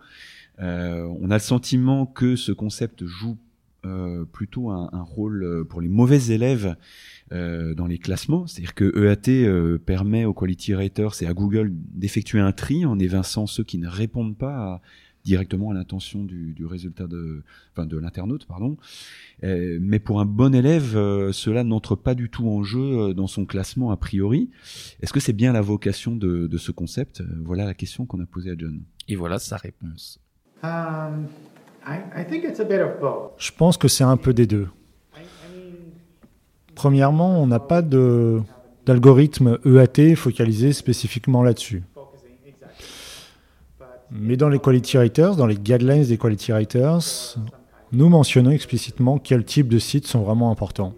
euh, 0.60 1.06
on 1.20 1.30
a 1.30 1.34
le 1.34 1.40
sentiment 1.40 2.06
que 2.06 2.36
ce 2.36 2.52
concept 2.52 3.04
joue 3.06 3.38
euh, 3.86 4.26
plutôt 4.26 4.70
un, 4.70 5.02
rôle 5.02 5.64
pour 5.68 5.80
les 5.80 5.88
mauvais 5.88 6.32
élèves 6.32 6.76
euh, 7.32 7.74
dans 7.74 7.86
les 7.86 7.98
classements. 7.98 8.46
C'est-à-dire 8.46 8.74
que 8.74 8.84
EAT 9.04 9.78
permet 9.78 10.24
aux 10.24 10.34
quality 10.34 10.74
raters 10.74 11.22
et 11.22 11.26
à 11.26 11.34
Google 11.34 11.70
d'effectuer 11.72 12.40
un 12.40 12.52
tri 12.52 12.84
en 12.84 12.98
évinçant 12.98 13.46
ceux 13.46 13.64
qui 13.64 13.78
ne 13.78 13.88
répondent 13.88 14.36
pas 14.36 14.56
à, 14.56 14.80
directement 15.24 15.70
à 15.70 15.74
l'intention 15.74 16.24
du, 16.24 16.52
du, 16.52 16.64
résultat 16.64 17.06
de, 17.06 17.42
enfin 17.72 17.86
de 17.86 17.96
l'internaute, 17.98 18.46
pardon. 18.46 18.76
Euh, 19.44 19.78
mais 19.80 19.98
pour 19.98 20.20
un 20.20 20.24
bon 20.24 20.54
élève, 20.54 20.96
euh, 20.96 21.32
cela 21.32 21.64
n'entre 21.64 21.94
pas 21.94 22.14
du 22.14 22.30
tout 22.30 22.48
en 22.48 22.62
jeu 22.62 22.80
euh, 22.80 23.14
dans 23.14 23.26
son 23.26 23.44
classement 23.44 23.90
a 23.90 23.96
priori. 23.96 24.50
Est-ce 25.02 25.12
que 25.12 25.20
c'est 25.20 25.32
bien 25.32 25.52
la 25.52 25.60
vocation 25.60 26.16
de, 26.16 26.46
de 26.46 26.58
ce 26.58 26.72
concept? 26.72 27.22
Voilà 27.44 27.64
la 27.64 27.74
question 27.74 28.06
qu'on 28.06 28.20
a 28.20 28.26
posée 28.26 28.50
à 28.50 28.54
John. 28.56 28.80
Et 29.08 29.16
voilà 29.16 29.38
sa 29.38 29.56
réponse. 29.56 30.18
Um, 30.62 31.26
I, 31.86 32.00
I 32.14 32.24
think 32.28 32.44
it's 32.44 32.60
a 32.60 32.64
bit 32.64 32.80
of 32.80 33.00
both. 33.00 33.32
Je 33.38 33.50
pense 33.52 33.76
que 33.76 33.88
c'est 33.88 34.04
un 34.04 34.16
peu 34.16 34.34
des 34.34 34.46
deux. 34.46 34.68
Premièrement, 36.74 37.42
on 37.42 37.46
n'a 37.46 37.60
pas 37.60 37.82
d'algorithme 37.82 39.58
EAT 39.66 40.14
focalisé 40.16 40.72
spécifiquement 40.72 41.42
là-dessus. 41.42 41.82
Mais 44.12 44.36
dans 44.36 44.48
les 44.48 44.58
quality 44.58 44.96
writers, 44.96 45.36
dans 45.36 45.46
les 45.46 45.56
guidelines 45.56 46.04
des 46.04 46.18
quality 46.18 46.52
writers, 46.52 47.36
nous 47.92 48.08
mentionnons 48.08 48.50
explicitement 48.50 49.18
quels 49.18 49.44
types 49.44 49.68
de 49.68 49.78
sites 49.78 50.06
sont 50.06 50.22
vraiment 50.22 50.50
importants. 50.50 50.94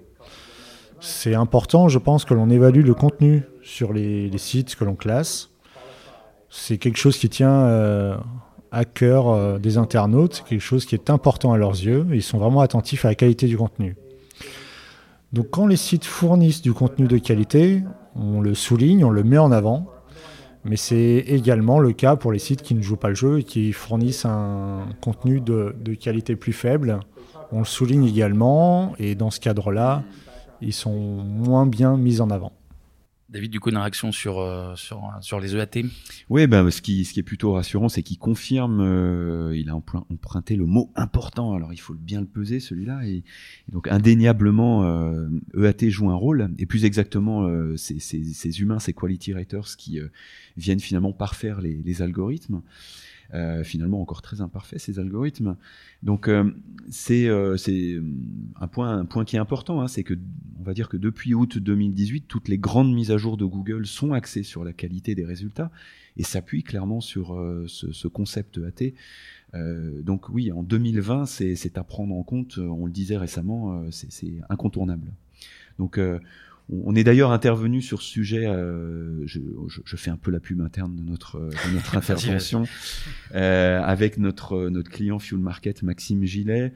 C'est 1.00 1.34
important, 1.34 1.88
je 1.88 1.98
pense, 1.98 2.24
que 2.24 2.32
l'on 2.32 2.48
évalue 2.48 2.84
le 2.84 2.94
contenu 2.94 3.42
sur 3.62 3.92
les, 3.92 4.30
sites 4.38 4.76
que 4.76 4.84
l'on 4.84 4.94
classe. 4.94 5.50
C'est 6.48 6.78
quelque 6.78 6.98
chose 6.98 7.18
qui 7.18 7.28
tient 7.28 7.50
euh, 7.50 8.16
à 8.70 8.84
cœur 8.84 9.28
euh, 9.28 9.58
des 9.58 9.78
internautes, 9.78 10.36
c'est 10.36 10.44
quelque 10.44 10.60
chose 10.60 10.86
qui 10.86 10.94
est 10.94 11.10
important 11.10 11.52
à 11.52 11.58
leurs 11.58 11.72
yeux, 11.72 12.06
ils 12.12 12.22
sont 12.22 12.38
vraiment 12.38 12.60
attentifs 12.60 13.04
à 13.04 13.08
la 13.08 13.14
qualité 13.14 13.46
du 13.46 13.56
contenu. 13.56 13.96
Donc 15.32 15.48
quand 15.50 15.66
les 15.66 15.76
sites 15.76 16.04
fournissent 16.04 16.62
du 16.62 16.72
contenu 16.72 17.06
de 17.06 17.18
qualité, 17.18 17.82
on 18.14 18.40
le 18.40 18.54
souligne, 18.54 19.04
on 19.04 19.10
le 19.10 19.22
met 19.22 19.38
en 19.38 19.50
avant, 19.50 19.86
mais 20.64 20.76
c'est 20.76 21.24
également 21.26 21.78
le 21.78 21.92
cas 21.92 22.16
pour 22.16 22.32
les 22.32 22.38
sites 22.38 22.62
qui 22.62 22.74
ne 22.74 22.82
jouent 22.82 22.96
pas 22.96 23.08
le 23.08 23.14
jeu 23.14 23.40
et 23.40 23.42
qui 23.44 23.72
fournissent 23.72 24.24
un 24.24 24.86
contenu 25.00 25.40
de, 25.40 25.74
qualité 26.00 26.36
plus 26.36 26.52
faible. 26.52 27.00
On 27.50 27.60
le 27.60 27.64
souligne 27.64 28.06
également, 28.06 28.94
et 28.98 29.14
dans 29.14 29.30
ce 29.30 29.40
cadre-là, 29.40 30.02
ils 30.60 30.72
sont 30.72 30.92
moins 30.92 31.66
bien 31.66 31.96
mis 31.96 32.20
en 32.20 32.30
avant. 32.30 32.52
David, 33.32 33.50
du 33.50 33.60
coup, 33.60 33.70
une 33.70 33.78
réaction 33.78 34.12
sur, 34.12 34.40
euh, 34.40 34.74
sur, 34.76 35.40
les 35.40 35.56
EAT 35.56 35.86
Oui, 36.28 36.46
ben, 36.46 36.70
ce, 36.70 36.82
qui, 36.82 37.06
ce 37.06 37.14
qui 37.14 37.20
est 37.20 37.22
plutôt 37.22 37.54
rassurant, 37.54 37.88
c'est 37.88 38.02
qu'il 38.02 38.18
confirme, 38.18 38.80
euh, 38.80 39.56
il 39.56 39.70
a 39.70 39.74
emprunté 39.74 40.54
le 40.54 40.66
mot 40.66 40.92
important, 40.96 41.54
alors 41.54 41.72
il 41.72 41.80
faut 41.80 41.94
bien 41.94 42.20
le 42.20 42.26
peser 42.26 42.60
celui-là, 42.60 43.06
et, 43.06 43.24
donc 43.70 43.88
indéniablement, 43.88 44.84
euh, 44.84 45.30
EAT 45.56 45.88
joue 45.88 46.10
un 46.10 46.14
rôle, 46.14 46.50
et 46.58 46.66
plus 46.66 46.84
exactement, 46.84 47.44
euh, 47.44 47.74
ces, 47.78 47.98
ces, 48.00 48.60
humains, 48.60 48.78
ces 48.78 48.92
quality 48.92 49.32
writers 49.32 49.76
qui 49.78 49.98
viennent 50.58 50.80
finalement 50.80 51.14
parfaire 51.14 51.62
les 51.62 52.02
algorithmes. 52.02 52.60
Euh, 53.34 53.64
finalement 53.64 54.02
encore 54.02 54.20
très 54.20 54.42
imparfaits 54.42 54.78
ces 54.78 54.98
algorithmes. 54.98 55.56
Donc 56.02 56.28
euh, 56.28 56.50
c'est 56.90 57.28
euh, 57.28 57.56
un 58.60 58.66
point 58.66 58.98
un 58.98 59.06
point 59.06 59.24
qui 59.24 59.36
est 59.36 59.38
important, 59.38 59.80
hein, 59.80 59.88
c'est 59.88 60.04
que 60.04 60.12
on 60.60 60.62
va 60.62 60.74
dire 60.74 60.90
que 60.90 60.98
depuis 60.98 61.32
août 61.32 61.56
2018, 61.56 62.26
toutes 62.28 62.48
les 62.48 62.58
grandes 62.58 62.92
mises 62.92 63.10
à 63.10 63.16
jour 63.16 63.38
de 63.38 63.46
Google 63.46 63.86
sont 63.86 64.12
axées 64.12 64.42
sur 64.42 64.64
la 64.64 64.74
qualité 64.74 65.14
des 65.14 65.24
résultats 65.24 65.70
et 66.18 66.24
s'appuient 66.24 66.62
clairement 66.62 67.00
sur 67.00 67.32
euh, 67.32 67.64
ce, 67.68 67.90
ce, 67.92 68.06
concept 68.06 68.58
AT. 68.58 68.92
Euh, 69.54 70.02
donc 70.02 70.28
oui, 70.28 70.52
en 70.52 70.62
2020, 70.62 71.24
c'est 71.24 71.78
à 71.78 71.84
prendre 71.84 72.14
en 72.14 72.24
compte. 72.24 72.58
On 72.58 72.84
le 72.84 72.92
disait 72.92 73.16
récemment, 73.16 73.82
c'est 73.90 74.34
incontournable. 74.50 75.10
Donc 75.78 75.98
on 76.70 76.94
est 76.94 77.04
d'ailleurs 77.04 77.32
intervenu 77.32 77.82
sur 77.82 78.02
ce 78.02 78.08
sujet. 78.08 78.46
Euh, 78.46 79.26
je, 79.26 79.40
je, 79.68 79.80
je, 79.84 79.96
fais 79.96 80.10
un 80.10 80.16
peu 80.16 80.30
la 80.30 80.40
pub 80.40 80.60
interne 80.60 80.96
de 80.96 81.02
notre 81.02 81.38
de 81.38 81.74
notre 81.74 81.96
intervention 81.96 82.64
euh, 83.34 83.80
avec 83.82 84.18
notre 84.18 84.68
notre 84.68 84.90
client 84.90 85.18
Fuel 85.18 85.40
Market 85.40 85.82
Maxime 85.82 86.24
Gillet 86.24 86.72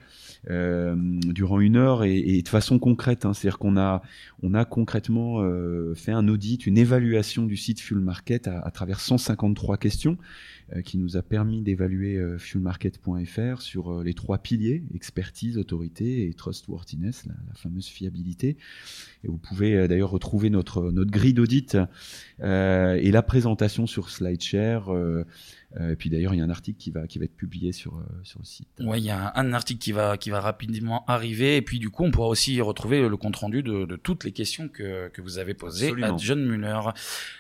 euh, 0.51 0.95
durant 0.97 1.61
une 1.61 1.77
heure 1.77 2.05
et, 2.05 2.17
et 2.19 2.43
de 2.43 2.49
façon 2.49 2.79
concrète. 2.79 3.25
Hein, 3.25 3.33
C'est-à-dire 3.33 3.59
qu'on 3.59 3.77
a 3.77 4.03
on 4.43 4.55
a 4.55 4.65
concrètement 4.65 5.41
euh, 5.41 5.95
fait 5.95 6.13
un 6.13 6.29
audit, 6.29 6.67
une 6.67 6.79
évaluation 6.79 7.45
du 7.45 7.57
site 7.57 7.81
Fuel 7.81 8.01
Market 8.01 8.49
à, 8.49 8.61
à 8.61 8.71
travers 8.71 9.01
153 9.01 9.77
questions 9.77 10.19
euh, 10.19 10.56
qui 10.85 10.99
nous 10.99 11.17
a 11.17 11.23
permis 11.23 11.63
d'évaluer 11.63 12.17
euh, 12.17 12.39
fuelmarket.fr 12.39 13.61
sur 13.61 13.93
euh, 13.93 14.05
les 14.05 14.15
trois 14.15 14.39
piliers 14.39 14.83
expertise, 14.95 15.59
autorité 15.59 16.29
et 16.29 16.35
trustworthiness, 16.35 17.27
la, 17.27 17.35
la 17.49 17.55
fameuse 17.55 17.87
fiabilité. 17.87 18.57
Et 19.25 19.29
vous 19.29 19.39
pouvez 19.39 19.89
d'ailleurs 19.89 20.11
retrouver 20.11 20.51
notre 20.51 20.91
notre 20.91 21.11
grille 21.11 21.35
d'audit 21.35 21.77
et 22.41 23.11
la 23.11 23.23
présentation 23.23 23.87
sur 23.87 24.11
SlideShare. 24.11 24.93
Euh, 25.81 25.93
et 25.93 25.97
puis 25.97 26.11
d'ailleurs, 26.11 26.33
il 26.35 26.39
y 26.39 26.41
a 26.41 26.45
un 26.45 26.51
article 26.51 26.79
qui 26.79 26.91
va 26.91 27.07
qui 27.07 27.19
va 27.19 27.25
être 27.25 27.37
publié 27.37 27.73
sur 27.73 27.97
euh, 27.97 28.03
sur 28.23 28.41
le 28.41 28.45
site. 28.45 28.69
Ouais, 28.81 29.01
il 29.01 29.05
y 29.05 29.11
a 29.11 29.33
un, 29.37 29.49
un, 29.49 29.53
article 29.53 29.81
qui 29.81 29.93
va 29.93 30.17
qui 30.17 30.31
va 30.31 30.41
rapidement 30.41 31.05
arriver. 31.07 31.57
Et 31.57 31.63
puis 31.63 31.79
du 31.79 31.91
coup, 31.91 32.05
on 32.05 32.11
pourra 32.11 32.29
aussi 32.29 32.61
retrouver 32.61 33.09
le 33.09 33.17
compte 33.17 33.37
rendu 33.37 33.63
de, 33.63 33.85
de 33.85 33.97
toutes 33.97 34.25
les 34.25 34.33
questions 34.33 34.69
que 34.69 35.09
que 35.09 35.21
vous 35.21 35.39
avez 35.39 35.55
posées 35.55 35.89
Absolument. 35.89 36.15
à 36.15 36.19
John 36.19 36.45
Muller. 36.45 36.81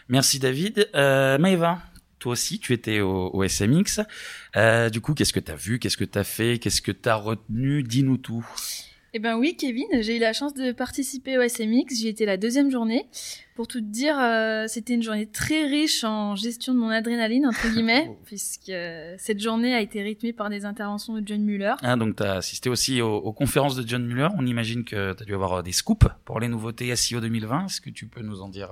Merci 0.09 0.39
David. 0.39 0.89
Euh, 0.95 1.39
Maëva, 1.39 1.79
toi 2.19 2.33
aussi, 2.33 2.59
tu 2.59 2.73
étais 2.73 3.01
au, 3.01 3.43
SMX. 3.47 4.01
Euh, 4.57 4.91
du 4.91 5.01
coup, 5.01 5.15
qu'est-ce 5.15 5.33
que 5.33 5.41
tu 5.41 5.53
as 5.53 5.57
vu 5.57 5.79
Qu'est-ce 5.79 5.97
que 5.97 6.05
tu 6.05 6.19
as 6.19 6.25
fait 6.25 6.59
Qu'est-ce 6.59 6.83
que 6.83 6.93
tu 6.93 7.09
as 7.09 7.17
retenu? 7.17 7.83
Dis-nous 7.83 8.17
tout. 8.17 8.47
Eh 9.13 9.19
ben 9.19 9.37
oui, 9.37 9.57
Kevin, 9.57 9.87
j'ai 10.01 10.17
eu 10.17 10.21
la 10.21 10.33
chance 10.33 10.55
de 10.55 10.73
participer 10.73 11.39
au 11.39 11.49
SMX. 11.49 11.95
J'y 11.95 12.09
étais 12.09 12.27
la 12.27 12.37
deuxième 12.37 12.71
journée. 12.71 13.07
Pour 13.57 13.67
tout 13.67 13.81
te 13.81 13.87
dire, 13.87 14.19
euh, 14.21 14.67
c'était 14.69 14.93
une 14.93 15.03
journée 15.03 15.25
très 15.25 15.65
riche 15.65 16.05
en 16.05 16.37
gestion 16.37 16.75
de 16.75 16.79
mon 16.79 16.91
adrénaline, 16.91 17.47
entre 17.47 17.73
guillemets, 17.73 18.11
puisque 18.27 18.69
euh, 18.69 19.15
cette 19.17 19.41
journée 19.41 19.75
a 19.75 19.81
été 19.81 20.03
rythmée 20.03 20.35
par 20.35 20.51
des 20.51 20.67
interventions 20.67 21.15
de 21.15 21.27
John 21.27 21.41
Muller. 21.41 21.73
Ah, 21.83 21.97
donc 21.97 22.17
tu 22.17 22.23
as 22.23 22.35
assisté 22.35 22.69
aussi 22.69 23.01
aux, 23.01 23.17
aux, 23.17 23.33
conférences 23.33 23.75
de 23.75 23.89
John 23.89 24.05
Muller. 24.05 24.29
On 24.37 24.45
imagine 24.45 24.85
que 24.85 25.15
tu 25.15 25.23
as 25.23 25.25
dû 25.25 25.33
avoir 25.33 25.55
euh, 25.55 25.63
des 25.63 25.73
scoops 25.73 26.07
pour 26.27 26.39
les 26.39 26.49
nouveautés 26.49 26.95
SEO 26.95 27.21
2020. 27.21 27.65
Est-ce 27.65 27.81
que 27.81 27.89
tu 27.89 28.05
peux 28.05 28.21
nous 28.21 28.43
en 28.43 28.51
dire 28.51 28.69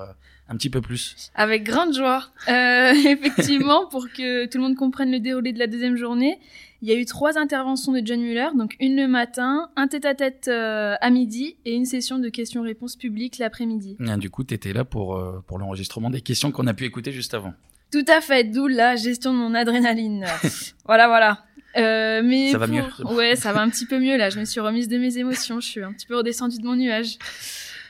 un 0.49 0.57
petit 0.57 0.71
peu 0.71 0.81
plus? 0.81 1.31
Avec 1.35 1.65
grande 1.65 1.95
joie. 1.95 2.29
Euh, 2.49 2.93
effectivement, 3.07 3.87
pour 3.87 4.09
que 4.09 4.47
tout 4.47 4.59
le 4.59 4.65
monde 4.65 4.77
comprenne 4.77 5.11
le 5.11 5.21
déroulé 5.21 5.53
de 5.53 5.59
la 5.59 5.67
deuxième 5.67 5.97
journée, 5.97 6.39
il 6.83 6.89
y 6.89 6.93
a 6.93 6.99
eu 6.99 7.07
trois 7.07 7.39
interventions 7.39 7.93
de 7.93 8.03
John 8.05 8.21
Muller, 8.21 8.49
donc 8.55 8.77
une 8.79 8.97
le 8.97 9.09
matin, 9.09 9.71
un 9.75 9.89
tête-à-tête 9.89 10.49
-tête, 10.49 10.51
euh, 10.51 10.97
à 11.01 11.09
midi 11.09 11.57
et 11.65 11.75
une 11.75 11.87
session 11.87 12.19
de 12.19 12.29
questions-réponses 12.29 12.97
publiques 12.97 13.39
l'après-midi. 13.39 13.97
Ah, 14.07 14.19
du 14.19 14.29
coup, 14.29 14.45
tu 14.45 14.53
étais 14.53 14.74
là 14.75 14.85
pour, 14.85 15.17
euh, 15.17 15.43
pour 15.47 15.59
l'enregistrement 15.59 16.11
des 16.11 16.21
questions 16.21 16.53
qu'on 16.53 16.67
a 16.67 16.75
pu 16.75 16.85
écouter 16.85 17.13
juste 17.13 17.35
avant. 17.35 17.55
Tout 17.91 18.05
à 18.09 18.21
fait, 18.21 18.45
d'où 18.45 18.67
la 18.67 18.97
gestion 18.97 19.33
de 19.33 19.39
mon 19.39 19.55
adrénaline. 19.55 20.27
voilà, 20.87 21.07
voilà. 21.07 21.45
Euh, 21.77 22.23
mais 22.25 22.53
ça 22.53 22.59
va 22.59 22.67
pour... 22.67 22.77
mieux. 22.77 23.17
Ouais, 23.17 23.37
ça 23.37 23.53
va 23.53 23.61
un 23.63 23.69
petit 23.69 23.87
peu 23.87 23.99
mieux 23.99 24.17
là. 24.17 24.31
Je 24.31 24.39
me 24.39 24.45
suis 24.45 24.61
remise 24.61 24.89
de 24.89 24.99
mes 24.99 25.19
émotions. 25.19 25.61
Je 25.61 25.67
suis 25.67 25.83
un 25.83 25.93
petit 25.93 26.07
peu 26.07 26.17
redescendue 26.17 26.59
de 26.59 26.65
mon 26.65 26.77
nuage. 26.77 27.19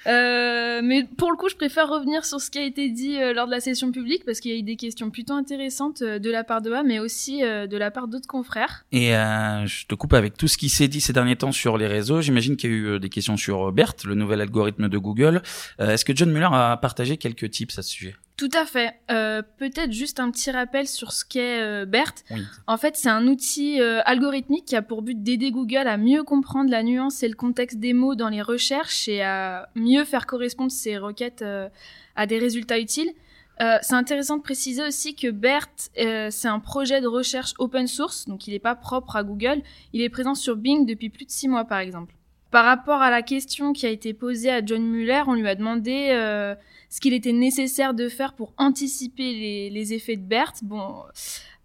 Euh, 0.07 0.81
mais 0.83 1.05
pour 1.17 1.31
le 1.31 1.37
coup, 1.37 1.49
je 1.49 1.57
préfère 1.57 1.89
revenir 1.89 2.25
sur 2.25 2.41
ce 2.41 2.51
qui 2.51 2.59
a 2.59 2.65
été 2.65 2.89
dit 2.91 3.17
euh, 3.19 3.33
lors 3.33 3.47
de 3.47 3.51
la 3.51 3.61
session 3.61 3.91
publique 3.91 4.25
parce 4.25 4.41
qu'il 4.41 4.53
y 4.53 4.55
a 4.55 4.59
eu 4.59 4.63
des 4.63 4.77
questions 4.77 5.11
plutôt 5.11 5.35
intéressantes 5.35 6.03
euh, 6.03 6.19
de 6.19 6.31
la 6.31 6.45
part 6.45 6.63
de 6.63 6.73
A, 6.73 6.83
mais 6.83 6.99
aussi 6.99 7.41
de 7.41 7.77
la 7.77 7.91
part 7.91 8.09
d'autres 8.09 8.27
confrères. 8.27 8.85
Et 8.93 9.11
je 9.11 9.87
te 9.87 9.95
coupe 9.95 10.13
avec 10.15 10.37
tout 10.37 10.49
ce 10.49 10.57
qui 10.57 10.69
s'est 10.69 10.89
dit 10.89 11.01
ces 11.01 11.13
derniers 11.13 11.37
temps 11.37 11.53
sur 11.53 11.79
les 11.79 11.87
réseaux. 11.87 12.21
J'imagine 12.21 12.57
qu'il 12.57 12.71
y 12.71 12.73
a 12.73 12.77
eu 12.77 13.01
des 13.01 13.09
questions 13.09 13.37
sur 13.37 13.73
BERT, 13.73 14.05
le 14.05 14.15
nouvel 14.15 14.41
algorithme 14.41 14.89
de 14.89 14.99
Google. 14.99 15.43
Est-ce 15.79 16.05
que 16.05 16.15
John 16.15 16.31
Muller 16.31 16.49
a 16.51 16.77
partagé 16.77 17.17
quelques 17.17 17.51
tips 17.51 17.79
à 17.79 17.83
ce 17.83 17.91
sujet? 17.91 18.15
Tout 18.37 18.51
à 18.53 18.67
fait. 18.67 18.95
Euh, 19.11 19.43
Peut-être 19.59 19.93
juste 19.93 20.19
un 20.19 20.31
petit 20.31 20.51
rappel 20.51 20.89
sur 20.89 21.13
ce 21.13 21.25
qu'est 21.25 21.61
euh, 21.61 21.87
BERT. 21.87 22.15
Oui. 22.31 22.43
En 22.67 22.77
fait, 22.77 22.97
c'est 22.97 23.09
un 23.09 23.29
outil 23.29 23.81
euh, 23.81 24.01
algorithmique 24.05 24.65
qui 24.65 24.77
a 24.77 24.83
pour 24.83 25.03
but 25.03 25.23
d'aider 25.23 25.53
Google 25.53 25.87
à 25.87 25.97
mieux 25.97 26.25
comprendre 26.25 26.71
la 26.71 26.83
nuance 26.83 27.23
et 27.23 27.29
le 27.29 27.37
contexte 27.37 27.79
des 27.79 27.93
mots 27.93 28.17
dans 28.17 28.29
les 28.29 28.43
recherches 28.43 29.07
et 29.07 29.23
à 29.23 29.69
mieux 29.77 30.05
faire 30.05 30.27
correspondre 30.27 30.73
ses 30.73 30.99
requêtes 30.99 31.43
euh, 31.43 31.69
à 32.17 32.27
des 32.27 32.39
résultats 32.39 32.81
utiles. 32.81 33.13
Euh, 33.61 33.79
c'est 33.83 33.95
intéressant 33.95 34.37
de 34.37 34.43
préciser 34.43 34.83
aussi 34.85 35.15
que 35.15 35.31
BERT, 35.31 35.91
c'est 35.95 36.49
un 36.49 36.59
projet 36.59 37.01
de 37.01 37.07
recherche 37.07 37.55
open 37.59 37.87
source, 37.87 38.27
donc 38.27 38.49
il 38.49 38.51
n'est 38.51 38.59
pas 38.59 38.75
propre 38.75 39.15
à 39.15 39.23
Google. 39.23 39.63
Il 39.93 40.01
est 40.01 40.09
présent 40.09 40.35
sur 40.35 40.57
Bing 40.57 40.87
depuis 40.87 41.09
plus 41.09 41.25
de 41.25 41.31
six 41.31 41.47
mois, 41.47 41.65
par 41.65 41.79
exemple. 41.79 42.14
Par 42.55 42.67
rapport 42.67 43.03
à 43.03 43.11
la 43.11 43.23
question 43.23 43.73
qui 43.73 43.85
a 43.85 43.89
été 43.89 44.15
posée 44.15 44.49
à 44.49 44.65
John 44.65 44.81
Muller, 44.81 45.23
on 45.27 45.35
lui 45.35 45.49
a 45.49 45.57
demandé 45.57 46.11
euh, 46.13 46.55
ce 46.89 47.01
qu'il 47.01 47.13
était 47.13 47.33
nécessaire 47.33 47.95
de 47.95 48.09
faire 48.09 48.33
pour 48.33 48.53
anticiper 48.59 49.71
les, 49.71 49.93
effets 49.93 50.15
de 50.15 50.23
BERT. 50.23 50.63
Bon, 50.63 51.03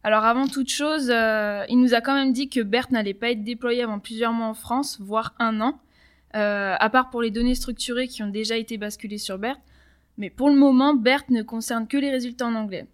alors 0.02 0.26
avant 0.26 0.48
toute 0.48 0.70
chose, 0.70 1.12
euh, 1.12 1.64
il 1.70 1.80
nous 1.80 1.94
a 1.94 2.02
quand 2.02 2.16
même 2.16 2.34
dit 2.34 2.50
que 2.50 2.62
BERT 2.62 2.88
n'allait 2.90 3.14
pas 3.14 3.30
être 3.30 3.44
déployé 3.44 3.84
avant 3.84 4.00
plusieurs 4.00 4.34
mois 4.34 4.48
en 4.48 4.56
France, 4.56 5.00
voire 5.00 5.36
un 5.38 5.62
an, 5.62 5.80
euh, 6.36 6.74
à 6.80 6.90
part 6.90 7.12
pour 7.12 7.22
les 7.22 7.30
données 7.30 7.54
structurées 7.54 8.08
qui 8.08 8.24
ont 8.24 8.30
déjà 8.30 8.58
été 8.58 8.80
basculées 8.80 9.20
sur 9.20 9.38
BERT. 9.38 9.60
Mais 10.18 10.32
pour 10.32 10.50
le 10.50 10.56
moment, 10.56 10.96
BERT 10.96 11.30
ne 11.30 11.44
concerne 11.44 11.88
que 11.88 11.98
les 11.98 12.10
résultats 12.10 12.48
en 12.48 12.56
anglais. 12.56 12.88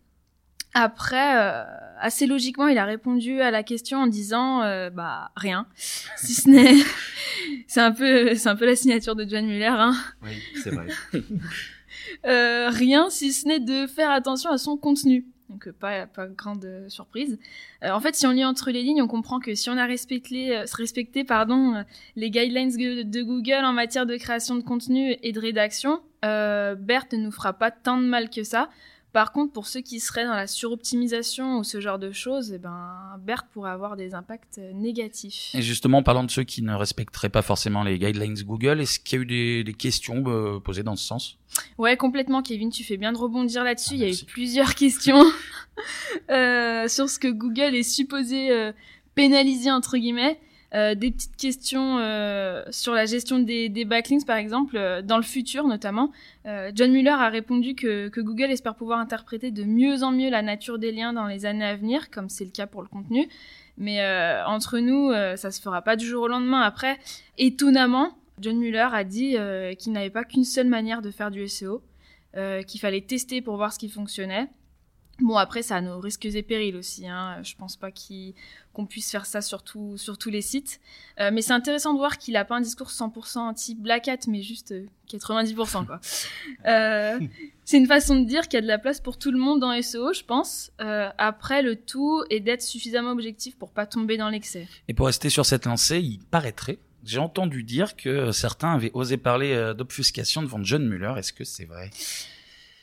Après, 0.78 1.38
euh, 1.38 1.64
assez 2.02 2.28
logiquement, 2.28 2.68
il 2.68 2.78
a 2.78 2.84
répondu 2.84 3.40
à 3.40 3.50
la 3.50 3.64
question 3.64 4.00
en 4.00 4.08
disant 4.08 4.62
euh, 4.62 4.90
bah 4.90 5.32
rien, 5.38 5.68
si 6.18 6.34
ce 6.34 6.50
n'est, 6.50 6.76
c'est 7.68 7.80
un 7.80 7.94
peu, 7.94 8.36
c'est 8.36 8.50
un 8.50 8.58
peu 8.58 8.66
la 8.66 8.76
signature 8.76 9.16
de 9.16 9.26
John 9.28 9.48
Muller, 9.48 9.68
hein. 9.68 9.96
Oui, 10.22 10.34
c'est 10.62 10.72
vrai. 10.72 10.88
euh, 12.26 12.70
rien, 12.70 13.10
si 13.10 13.32
ce 13.32 13.48
n'est 13.48 13.62
de 13.62 13.88
faire 13.88 14.12
attention 14.12 14.50
à 14.52 14.58
son 14.58 14.76
contenu. 14.76 15.26
donc 15.48 15.72
pas, 15.72 16.08
pas 16.08 16.28
grande 16.28 16.68
surprise. 16.90 17.40
en 17.82 18.02
fait, 18.02 18.14
si 18.14 18.28
on 18.28 18.32
lit 18.32 18.44
entre 18.44 18.70
les 18.70 18.84
lignes, 18.84 19.02
on 19.02 19.08
comprend 19.08 19.40
que 19.40 19.56
si 19.56 19.70
on 19.70 19.78
a 19.78 19.86
respecté, 19.86 20.62
respecté 20.74 21.24
pardon, 21.24 21.86
les 22.18 22.30
guidelines 22.30 22.76
de 23.10 23.22
Google 23.22 23.64
en 23.64 23.72
matière 23.72 24.06
de 24.06 24.18
création 24.18 24.56
de 24.56 24.62
contenu 24.62 25.16
et 25.24 25.32
de 25.32 25.40
rédaction, 25.40 26.02
BERT 26.22 27.14
ne 27.14 27.18
nous 27.20 27.32
fera 27.32 27.54
pas 27.54 27.72
tant 27.72 27.98
de 27.98 28.06
mal 28.06 28.30
que 28.30 28.44
ça. 28.44 28.70
Par 29.16 29.32
contre, 29.32 29.54
pour 29.54 29.66
ceux 29.66 29.80
qui 29.80 30.02
seraient 30.02 30.26
dans 30.26 30.36
la 30.36 30.46
suroptimisation 30.46 31.60
ou 31.60 31.64
ce 31.64 31.80
genre 31.80 32.00
de 32.00 32.12
choses, 32.12 32.52
eh 32.52 32.58
ben, 32.58 33.18
BERT 33.26 33.46
pourrait 33.54 33.72
avoir 33.72 33.96
des 33.96 34.14
impacts 34.14 34.58
euh, 34.58 34.74
négatifs. 34.74 35.52
Et 35.54 35.62
justement, 35.62 36.00
en 36.00 36.04
parlant 36.04 36.26
de 36.26 36.30
ceux 36.30 36.44
qui 36.44 36.62
ne 36.62 36.74
respecteraient 36.74 37.30
pas 37.30 37.42
forcément 37.42 37.84
les 37.84 37.98
guidelines 37.98 38.36
Google, 38.44 38.82
est-ce 38.82 39.00
qu'il 39.00 39.18
y 39.18 39.22
a 39.22 39.24
eu 39.24 39.64
des, 39.64 39.74
questions 39.74 40.22
euh, 40.28 40.60
posées 40.60 40.84
dans 40.84 40.98
ce 40.98 41.06
sens? 41.06 41.38
Ouais, 41.78 41.96
complètement, 41.96 42.42
Kevin. 42.42 42.70
Tu 42.70 42.84
fais 42.84 42.98
bien 42.98 43.14
de 43.14 43.18
rebondir 43.18 43.64
là-dessus. 43.64 43.94
Ah, 43.94 43.96
Il 43.96 44.02
y 44.02 44.04
a 44.04 44.10
eu 44.10 44.26
plusieurs 44.26 44.76
questions 44.76 45.24
euh, 46.30 46.90
sur 46.90 47.10
ce 47.10 47.18
que 47.18 47.30
Google 47.30 47.74
est 47.74 47.84
supposé 47.84 48.74
pénaliser 49.16 49.72
entre 49.72 49.96
guillemets. 49.96 50.42
Euh, 50.76 50.94
des 50.94 51.12
petites 51.12 51.38
questions 51.38 52.00
euh, 52.00 52.64
sur 52.70 52.94
la 52.94 53.06
gestion 53.06 53.40
des, 53.40 53.86
backlinks, 53.86 54.26
par 54.26 54.36
exemple, 54.36 54.76
euh, 54.76 55.02
dans 55.02 55.16
le 55.16 55.24
futur 55.24 55.68
notamment. 55.68 56.12
John 56.76 56.92
Muller 56.92 57.10
a 57.10 57.30
répondu 57.30 57.74
que, 57.74 58.12
Google 58.20 58.52
espère 58.52 58.76
pouvoir 58.76 59.00
interpréter 59.00 59.50
de 59.50 59.64
mieux 59.64 60.04
en 60.04 60.12
mieux 60.12 60.30
la 60.30 60.44
nature 60.44 60.78
des 60.78 60.92
liens 60.92 61.12
dans 61.12 61.26
les 61.26 61.48
années 61.48 61.66
à 61.66 61.76
venir, 61.76 62.12
comme 62.12 62.30
c'est 62.30 62.46
le 62.46 62.52
cas 62.52 62.68
pour 62.68 62.84
le 62.84 62.88
contenu. 62.88 63.28
Mais 63.80 64.00
entre 64.46 64.78
nous, 64.78 65.12
ça 65.38 65.50
se 65.50 65.60
fera 65.60 65.82
pas 65.82 65.96
du 65.96 66.06
jour 66.06 66.24
au 66.24 66.28
lendemain. 66.28 66.62
Après, 66.62 67.00
étonnamment, 67.40 68.16
John 68.40 68.60
Muller 68.60 68.88
a 68.92 69.04
dit 69.04 69.36
qu'il 69.80 69.92
n'avait 69.94 70.12
pas 70.12 70.24
qu'une 70.24 70.44
seule 70.44 70.68
manière 70.68 71.02
de 71.02 71.10
faire 71.10 71.32
du 71.32 71.48
SEO, 71.48 71.82
qu'il 72.68 72.80
fallait 72.80 73.02
tester 73.02 73.42
pour 73.42 73.58
voir 73.58 73.74
ce 73.74 73.80
qui 73.80 73.90
fonctionnait. 73.90 74.48
Bon, 75.22 75.38
après, 75.38 75.62
ça 75.62 75.78
a 75.78 75.82
nos 75.82 76.00
risques 76.00 76.26
et 76.26 76.44
périls 76.44 76.76
aussi. 76.76 77.08
Hein. 77.08 77.42
Je 77.42 77.56
pense 77.56 77.78
pas 77.78 77.90
qu'on 78.74 78.86
puisse 78.86 79.10
faire 79.10 79.26
ça 79.26 79.42
sur, 79.42 79.64
tous 79.64 79.98
les 80.28 80.42
sites. 80.42 80.82
Euh, 81.22 81.30
mais 81.32 81.42
c'est 81.42 81.54
intéressant 81.54 81.94
de 81.94 82.00
voir 82.00 82.18
qu'il 82.18 82.36
a 82.36 82.44
pas 82.44 82.56
un 82.58 82.62
discours 82.62 82.90
100% 82.90 83.38
anti-Black 83.38 84.10
Hat, 84.10 84.18
mais 84.28 84.42
juste 84.42 84.74
90%. 85.10 85.84
Euh, 85.84 85.86
quoi. 85.86 86.02
Euh, 86.68 87.20
c'est 87.64 87.78
une 87.78 87.86
façon 87.86 88.20
de 88.20 88.26
dire 88.26 88.48
qu'il 88.48 88.58
y 88.58 88.58
a 88.58 88.62
de 88.62 88.68
la 88.68 88.80
place 88.80 89.00
pour 89.00 89.18
tout 89.18 89.32
le 89.32 89.38
monde 89.38 89.60
dans 89.60 89.80
SEO, 89.82 90.14
je 90.14 90.24
pense. 90.24 90.72
après, 90.80 91.62
le 91.62 91.76
tout 91.76 92.24
est 92.30 92.40
d'être 92.40 92.62
suffisamment 92.62 93.12
objectif 93.12 93.56
pour 93.56 93.72
pas 93.72 93.86
tomber 93.86 94.18
dans 94.18 94.30
l'excès. 94.30 94.68
Et 94.88 94.94
pour 94.94 95.06
rester 95.06 95.30
sur 95.30 95.46
cette 95.46 95.66
lancée, 95.66 96.00
il 96.00 96.20
paraîtrait 96.20 96.80
j'ai 97.04 97.20
entendu 97.20 97.62
dire 97.62 97.96
que 97.96 98.32
certains 98.32 98.74
avaient 98.74 98.90
osé 98.96 99.18
parler 99.18 99.74
d'obfuscation 99.78 100.42
devant 100.42 100.64
John 100.64 100.88
Muller. 100.88 101.14
Est-ce 101.18 101.34
que 101.34 101.44
c'est 101.44 101.66
vrai? 101.66 101.92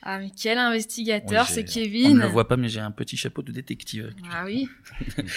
Ah, 0.05 0.19
mais 0.19 0.31
quel 0.35 0.57
investigateur, 0.57 1.47
c'est 1.47 1.63
Kevin. 1.63 2.07
On 2.07 2.15
ne 2.15 2.21
le 2.21 2.27
voit 2.27 2.47
pas, 2.47 2.57
mais 2.57 2.67
j'ai 2.67 2.81
un 2.81 2.91
petit 2.91 3.15
chapeau 3.15 3.41
de 3.41 3.53
détective. 3.53 4.13
Ah 4.31 4.43
oui. 4.43 4.67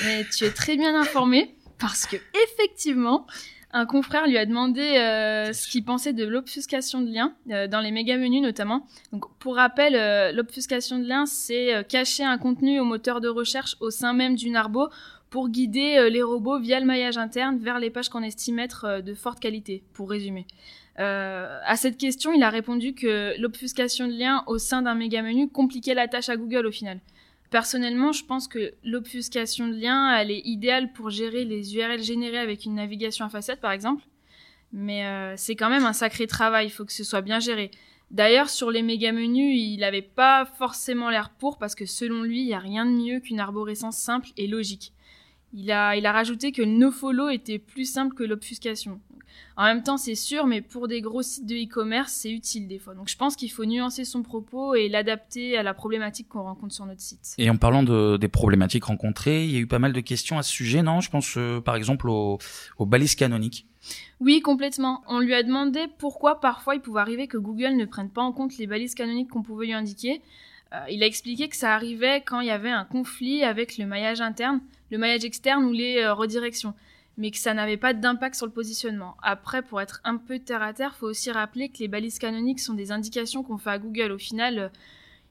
mais 0.04 0.26
tu 0.36 0.44
es 0.44 0.50
très 0.50 0.76
bien 0.76 1.00
informé 1.00 1.54
parce 1.78 2.04
que, 2.04 2.16
effectivement, 2.44 3.26
un 3.72 3.86
confrère 3.86 4.26
lui 4.26 4.38
a 4.38 4.44
demandé 4.44 4.80
euh, 4.80 5.52
ce 5.52 5.68
qu'il 5.68 5.84
pensait 5.84 6.12
de 6.12 6.24
l'obfuscation 6.24 7.00
de 7.00 7.12
liens, 7.12 7.34
euh, 7.50 7.68
dans 7.68 7.80
les 7.80 7.92
méga 7.92 8.16
menus 8.16 8.42
notamment. 8.42 8.86
Donc, 9.12 9.32
pour 9.38 9.54
rappel, 9.54 9.94
euh, 9.94 10.32
l'obfuscation 10.32 10.98
de 10.98 11.06
liens, 11.06 11.26
c'est 11.26 11.86
cacher 11.88 12.24
un 12.24 12.38
contenu 12.38 12.80
au 12.80 12.84
moteur 12.84 13.20
de 13.20 13.28
recherche 13.28 13.76
au 13.80 13.90
sein 13.90 14.14
même 14.14 14.34
d'une 14.34 14.56
arbo 14.56 14.88
pour 15.30 15.48
guider 15.48 16.08
les 16.10 16.22
robots 16.22 16.58
via 16.58 16.80
le 16.80 16.86
maillage 16.86 17.18
interne 17.18 17.58
vers 17.58 17.78
les 17.78 17.90
pages 17.90 18.08
qu'on 18.08 18.22
estime 18.22 18.58
être 18.58 19.00
de 19.00 19.14
forte 19.14 19.40
qualité, 19.40 19.82
pour 19.92 20.08
résumer. 20.10 20.46
Euh, 20.98 21.58
à 21.64 21.76
cette 21.76 21.98
question, 21.98 22.32
il 22.32 22.42
a 22.42 22.50
répondu 22.50 22.94
que 22.94 23.38
l'obfuscation 23.38 24.06
de 24.06 24.12
liens 24.12 24.44
au 24.46 24.58
sein 24.58 24.82
d'un 24.82 24.94
méga 24.94 25.22
menu 25.22 25.48
compliquait 25.48 25.94
la 25.94 26.08
tâche 26.08 26.28
à 26.28 26.36
Google 26.36 26.66
au 26.66 26.70
final. 26.70 27.00
Personnellement, 27.50 28.12
je 28.12 28.24
pense 28.24 28.48
que 28.48 28.72
l'obfuscation 28.82 29.68
de 29.68 29.74
liens, 29.74 30.16
elle 30.16 30.30
est 30.30 30.42
idéale 30.44 30.92
pour 30.92 31.10
gérer 31.10 31.44
les 31.44 31.76
URL 31.76 32.02
générées 32.02 32.38
avec 32.38 32.64
une 32.64 32.74
navigation 32.74 33.24
à 33.24 33.28
facettes, 33.28 33.60
par 33.60 33.72
exemple. 33.72 34.04
Mais 34.72 35.06
euh, 35.06 35.34
c'est 35.36 35.54
quand 35.54 35.70
même 35.70 35.84
un 35.84 35.92
sacré 35.92 36.26
travail, 36.26 36.66
il 36.66 36.70
faut 36.70 36.84
que 36.84 36.92
ce 36.92 37.04
soit 37.04 37.20
bien 37.20 37.38
géré. 37.38 37.70
D'ailleurs, 38.10 38.48
sur 38.48 38.70
les 38.70 38.82
méga 38.82 39.12
menus, 39.12 39.58
il 39.58 39.78
n'avait 39.78 40.02
pas 40.02 40.44
forcément 40.44 41.10
l'air 41.10 41.30
pour 41.30 41.58
parce 41.58 41.74
que 41.74 41.86
selon 41.86 42.22
lui, 42.22 42.40
il 42.40 42.46
n'y 42.46 42.54
a 42.54 42.58
rien 42.58 42.84
de 42.86 42.90
mieux 42.90 43.20
qu'une 43.20 43.40
arborescence 43.40 43.96
simple 43.96 44.30
et 44.36 44.46
logique. 44.46 44.92
Il 45.56 45.72
a, 45.72 45.96
il 45.96 46.04
a 46.04 46.12
rajouté 46.12 46.52
que 46.52 46.60
le 46.60 46.68
nofollow 46.68 47.30
était 47.30 47.58
plus 47.58 47.90
simple 47.90 48.14
que 48.14 48.22
l'obfuscation. 48.22 49.00
En 49.56 49.64
même 49.64 49.82
temps, 49.82 49.96
c'est 49.96 50.14
sûr, 50.14 50.46
mais 50.46 50.60
pour 50.60 50.86
des 50.86 51.00
gros 51.00 51.22
sites 51.22 51.46
de 51.46 51.54
e-commerce, 51.54 52.12
c'est 52.12 52.30
utile 52.30 52.68
des 52.68 52.78
fois. 52.78 52.94
Donc 52.94 53.08
je 53.08 53.16
pense 53.16 53.36
qu'il 53.36 53.50
faut 53.50 53.64
nuancer 53.64 54.04
son 54.04 54.22
propos 54.22 54.74
et 54.74 54.88
l'adapter 54.88 55.56
à 55.56 55.62
la 55.62 55.72
problématique 55.72 56.28
qu'on 56.28 56.42
rencontre 56.42 56.74
sur 56.74 56.84
notre 56.84 57.00
site. 57.00 57.34
Et 57.38 57.48
en 57.48 57.56
parlant 57.56 57.82
de, 57.82 58.18
des 58.18 58.28
problématiques 58.28 58.84
rencontrées, 58.84 59.44
il 59.44 59.50
y 59.50 59.56
a 59.56 59.60
eu 59.60 59.66
pas 59.66 59.78
mal 59.78 59.94
de 59.94 60.00
questions 60.00 60.36
à 60.36 60.42
ce 60.42 60.52
sujet, 60.52 60.82
non? 60.82 61.00
Je 61.00 61.10
pense 61.10 61.34
euh, 61.38 61.60
par 61.60 61.74
exemple 61.74 62.10
aux, 62.10 62.38
balises 62.80 63.14
canoniques. 63.14 63.66
Oui, 64.20 64.42
complètement. 64.42 65.02
On 65.06 65.20
lui 65.20 65.32
a 65.32 65.42
demandé 65.42 65.86
pourquoi 65.98 66.40
parfois 66.40 66.74
il 66.74 66.82
pouvait 66.82 67.00
arriver 67.00 67.26
que 67.26 67.38
Google 67.38 67.76
ne 67.76 67.86
prenne 67.86 68.10
pas 68.10 68.22
en 68.22 68.32
compte 68.32 68.58
les 68.58 68.66
balises 68.66 68.94
canoniques 68.94 69.30
qu'on 69.30 69.42
pouvait 69.42 69.66
lui 69.66 69.72
indiquer. 69.72 70.20
Euh, 70.72 70.84
il 70.90 71.02
a 71.02 71.06
expliqué 71.06 71.48
que 71.48 71.56
ça 71.56 71.74
arrivait 71.74 72.22
quand 72.22 72.40
il 72.40 72.48
y 72.48 72.50
avait 72.50 72.70
un 72.70 72.84
conflit 72.84 73.44
avec 73.44 73.78
le 73.78 73.86
maillage 73.86 74.20
interne, 74.20 74.60
le 74.90 74.98
maillage 74.98 75.24
externe 75.24 75.64
ou 75.64 75.72
les 75.72 75.98
euh, 75.98 76.14
redirections 76.14 76.74
mais 77.18 77.30
que 77.30 77.38
ça 77.38 77.54
n'avait 77.54 77.78
pas 77.78 77.94
d'impact 77.94 78.34
sur 78.34 78.44
le 78.44 78.52
positionnement. 78.52 79.16
Après, 79.22 79.62
pour 79.62 79.80
être 79.80 80.02
un 80.04 80.18
peu 80.18 80.38
terre 80.38 80.62
à 80.62 80.74
terre, 80.74 80.94
faut 80.94 81.06
aussi 81.06 81.30
rappeler 81.30 81.70
que 81.70 81.78
les 81.78 81.88
balises 81.88 82.18
canoniques 82.18 82.60
sont 82.60 82.74
des 82.74 82.92
indications 82.92 83.42
qu'on 83.42 83.56
fait 83.56 83.70
à 83.70 83.78
Google. 83.78 84.12
Au 84.12 84.18
final, 84.18 84.58
euh, 84.58 84.68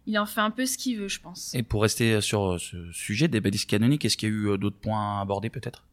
il 0.08 0.18
en 0.18 0.26
fait 0.26 0.42
un 0.42 0.50
peu 0.50 0.66
ce 0.66 0.80
qu'il 0.80 0.98
veut, 0.98 1.10
je 1.10 1.20
pense. 1.20 1.54
Et 1.54 1.62
pour 1.62 1.84
rester 1.84 2.22
sur 2.22 2.60
ce 2.60 2.92
sujet 2.92 3.28
des 3.28 3.40
balises 3.40 3.66
canoniques, 3.66 4.04
est-ce 4.04 4.18
qu'il 4.18 4.30
y 4.30 4.32
a 4.32 4.36
eu 4.36 4.58
d'autres 4.58 4.80
points 4.80 5.20
à 5.20 5.22
aborder 5.22 5.52
peut-être? 5.52 5.84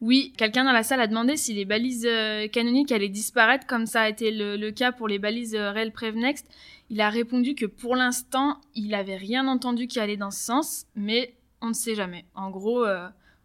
Oui, 0.00 0.32
quelqu'un 0.38 0.64
dans 0.64 0.72
la 0.72 0.84
salle 0.84 1.02
a 1.02 1.06
demandé 1.06 1.36
si 1.36 1.52
les 1.52 1.66
balises 1.66 2.08
canoniques 2.50 2.90
allaient 2.90 3.10
disparaître 3.10 3.66
comme 3.66 3.84
ça 3.84 4.02
a 4.02 4.08
été 4.08 4.30
le, 4.30 4.70
cas 4.70 4.90
pour 4.90 5.06
les 5.06 5.18
balises 5.18 5.54
Rel 5.54 5.92
Next. 6.14 6.46
Il 6.92 7.00
a 7.00 7.08
répondu 7.08 7.54
que 7.54 7.64
pour 7.64 7.96
l'instant, 7.96 8.60
il 8.74 8.88
n'avait 8.88 9.16
rien 9.16 9.48
entendu 9.48 9.86
qui 9.86 9.98
allait 9.98 10.18
dans 10.18 10.30
ce 10.30 10.44
sens, 10.44 10.84
mais 10.94 11.34
on 11.62 11.68
ne 11.68 11.72
sait 11.72 11.94
jamais. 11.94 12.26
En 12.34 12.50
gros, 12.50 12.84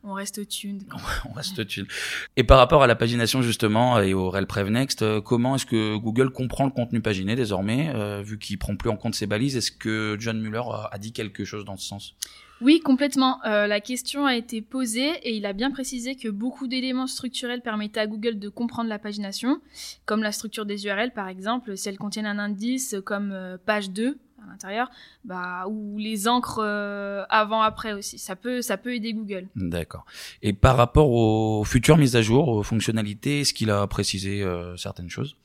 on 0.04 0.14
reste 0.14 0.48
tuned. 0.48 0.84
on 1.30 1.34
reste 1.34 1.68
tuned. 1.68 1.88
Et 2.36 2.44
par 2.44 2.58
rapport 2.58 2.84
à 2.84 2.88
la 2.88 2.96
pagination 2.96 3.42
justement 3.42 4.00
et 4.00 4.14
au 4.14 4.30
Rel 4.30 4.48
Next, 4.70 5.02
euh, 5.02 5.22
comment 5.22 5.56
est-ce 5.56 5.66
que 5.66 5.98
Google 5.98 6.32
comprend 6.32 6.66
le 6.66 6.72
contenu 6.72 7.02
paginé 7.02 7.36
désormais, 7.36 7.92
euh, 7.94 8.22
vu 8.22 8.38
qu'il 8.38 8.58
prend 8.58 8.76
plus 8.76 8.90
en 8.90 8.98
compte 8.98 9.16
ses 9.16 9.28
balises? 9.28 9.58
Est-ce 9.58 9.72
que 9.72 10.18
John 10.20 10.40
Muller 10.40 10.62
a 10.92 10.98
dit 10.98 11.14
quelque 11.14 11.46
chose 11.46 11.66
dans 11.66 11.78
ce 11.78 11.86
sens? 11.86 12.16
Oui, 12.60 12.80
complètement. 12.80 13.40
Euh, 13.46 13.68
la 13.68 13.80
question 13.80 14.26
a 14.26 14.36
été 14.36 14.62
posée 14.62 15.12
et 15.22 15.36
il 15.36 15.46
a 15.46 15.54
bien 15.54 15.70
précisé 15.70 16.16
que 16.16 16.28
beaucoup 16.28 16.68
d'éléments 16.68 17.06
structurels 17.06 17.62
permettaient 17.62 18.00
à 18.00 18.08
Google 18.08 18.40
de 18.40 18.50
comprendre 18.50 18.90
la 18.90 18.98
pagination, 18.98 19.62
comme 20.06 20.24
la 20.24 20.32
structure 20.32 20.66
des 20.66 20.86
URL 20.86 21.12
par 21.12 21.28
exemple, 21.28 21.78
si 21.78 21.88
elles 21.88 22.00
contiennent 22.00 22.26
un 22.26 22.40
indice 22.40 22.96
comme 23.06 23.58
page 23.66 23.92
2 23.92 24.18
à 24.48 24.52
l'intérieur, 24.52 24.90
bah, 25.26 25.66
ou 25.68 25.98
les 25.98 26.28
encres 26.28 26.60
euh, 26.64 27.24
avant-après 27.30 27.94
aussi. 27.94 28.18
Ça 28.18 28.36
peut, 28.36 28.62
ça 28.62 28.78
peut 28.78 28.94
aider 28.94 29.14
Google. 29.14 29.48
D'accord. 29.56 30.06
Et 30.42 30.54
par 30.54 30.78
rapport 30.78 31.12
aux 31.12 31.64
futures 31.64 31.98
mises 31.98 32.16
à 32.16 32.22
jour, 32.22 32.48
aux 32.48 32.64
fonctionnalités, 32.64 33.42
est-ce 33.42 33.54
qu'il 33.54 33.70
a 33.70 33.86
précisé 33.88 34.42
euh, 34.44 34.76
certaines 34.78 35.10
choses? 35.10 35.36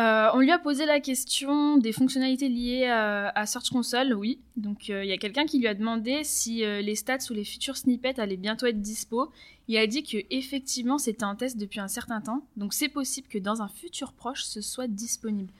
Euh, 0.00 0.28
on 0.34 0.40
lui 0.40 0.50
a 0.50 0.58
posé 0.58 0.86
la 0.86 0.98
question 0.98 1.76
des 1.76 1.92
fonctionnalités 1.92 2.48
liées 2.48 2.86
à, 2.88 3.46
Search 3.46 3.70
Console, 3.70 4.12
oui. 4.14 4.40
Donc 4.56 4.88
il 4.88 5.04
y 5.04 5.12
a 5.12 5.18
quelqu'un 5.18 5.46
qui 5.46 5.60
lui 5.60 5.68
a 5.68 5.74
demandé 5.74 6.24
si 6.24 6.64
les 6.64 6.94
stats 6.96 7.18
ou 7.30 7.32
les 7.32 7.44
futurs 7.44 7.76
snippets 7.76 8.18
allaient 8.18 8.36
bientôt 8.36 8.66
être 8.66 8.80
dispo. 8.80 9.30
Il 9.68 9.78
a 9.78 9.86
dit 9.86 10.02
que 10.02 10.18
effectivement 10.30 10.98
c'était 10.98 11.22
un 11.22 11.36
test 11.36 11.58
depuis 11.58 11.78
un 11.78 11.86
certain 11.86 12.20
temps, 12.20 12.42
donc 12.56 12.74
c'est 12.74 12.88
possible 12.88 13.28
que 13.28 13.38
dans 13.38 13.62
un 13.62 13.68
futur 13.68 14.12
proche 14.12 14.42
ce 14.42 14.60
soit 14.60 14.88
disponible. 14.88 15.52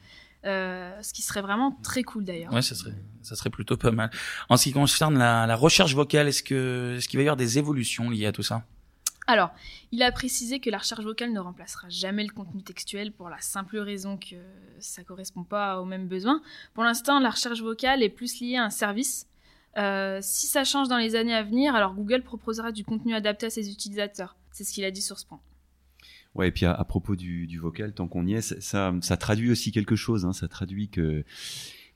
Euh, 0.45 0.93
ce 1.01 1.15
qui 1.15 1.23
serait 1.23 1.41
vraiment 1.41 1.79
très 1.83 2.03
cool 2.03 2.25
d'ailleurs. 2.25 2.53
Ouais, 2.53 2.61
ça 2.61 2.75
serait, 2.75 2.95
ça 3.23 3.35
serait 3.35 3.51
plutôt 3.51 3.79
pas 3.79 3.93
mal. 3.93 4.11
En 4.51 4.59
ce 4.59 4.65
qui 4.65 4.73
concerne 4.73 5.19
la, 5.19 5.57
recherche 5.57 5.95
vocale, 5.95 6.29
est-ce 6.29 6.43
que, 6.43 6.97
est-ce 6.99 7.09
qu'il 7.09 7.19
va 7.19 7.23
y 7.23 7.27
avoir 7.27 7.37
des 7.37 7.59
évolutions 7.59 8.11
liées 8.11 8.27
à 8.27 8.33
tout 8.33 8.43
ça? 8.43 8.65
Alors, 9.27 9.53
il 9.91 10.03
a 10.03 10.13
précisé 10.13 10.61
que 10.61 10.69
la 10.69 10.77
recherche 10.77 11.03
vocale 11.03 11.33
ne 11.33 11.41
remplacera 11.41 11.89
jamais 11.89 12.25
le 12.25 12.31
contenu 12.31 12.63
textuel 12.63 13.11
pour 13.11 13.31
la 13.31 13.41
simple 13.41 13.79
raison 13.79 14.19
que 14.19 14.37
ça 14.81 15.03
correspond 15.03 15.45
pas 15.45 15.81
aux 15.81 15.87
mêmes 15.87 16.09
besoins. 16.09 16.43
Pour 16.75 16.85
l'instant, 16.85 17.21
la 17.21 17.31
recherche 17.31 17.63
vocale 17.63 18.03
est 18.03 18.11
plus 18.11 18.41
liée 18.41 18.57
à 18.57 18.65
un 18.65 18.71
service. 18.71 19.27
Euh, 19.79 20.19
si 20.21 20.47
ça 20.47 20.65
change 20.65 20.89
dans 20.89 20.99
les 20.99 21.17
années 21.17 21.35
à 21.35 21.43
venir, 21.43 21.75
alors 21.75 21.95
Google 21.95 22.23
proposera 22.23 22.71
du 22.71 22.85
contenu 22.85 23.15
adapté 23.15 23.47
à 23.47 23.51
ses 23.51 23.71
utilisateurs. 23.71 24.37
C'est 24.53 24.65
ce 24.65 24.75
qu'il 24.75 24.85
a 24.85 24.91
dit 24.91 25.03
sur 25.03 25.19
ce 25.19 25.25
point. 25.25 25.41
Ouais, 26.35 26.49
et 26.49 26.51
puis 26.51 26.67
à, 26.67 26.83
propos 26.85 27.15
du, 27.15 27.47
du, 27.47 27.59
vocal, 27.59 27.95
tant 27.95 28.09
qu'on 28.09 28.27
y 28.27 28.35
est, 28.35 28.41
ça, 28.41 28.93
ça, 29.01 29.17
traduit 29.17 29.51
aussi 29.53 29.71
quelque 29.71 29.95
chose. 29.95 30.25
Hein, 30.25 30.33
ça 30.33 30.49
traduit 30.49 30.89
que 30.89 31.25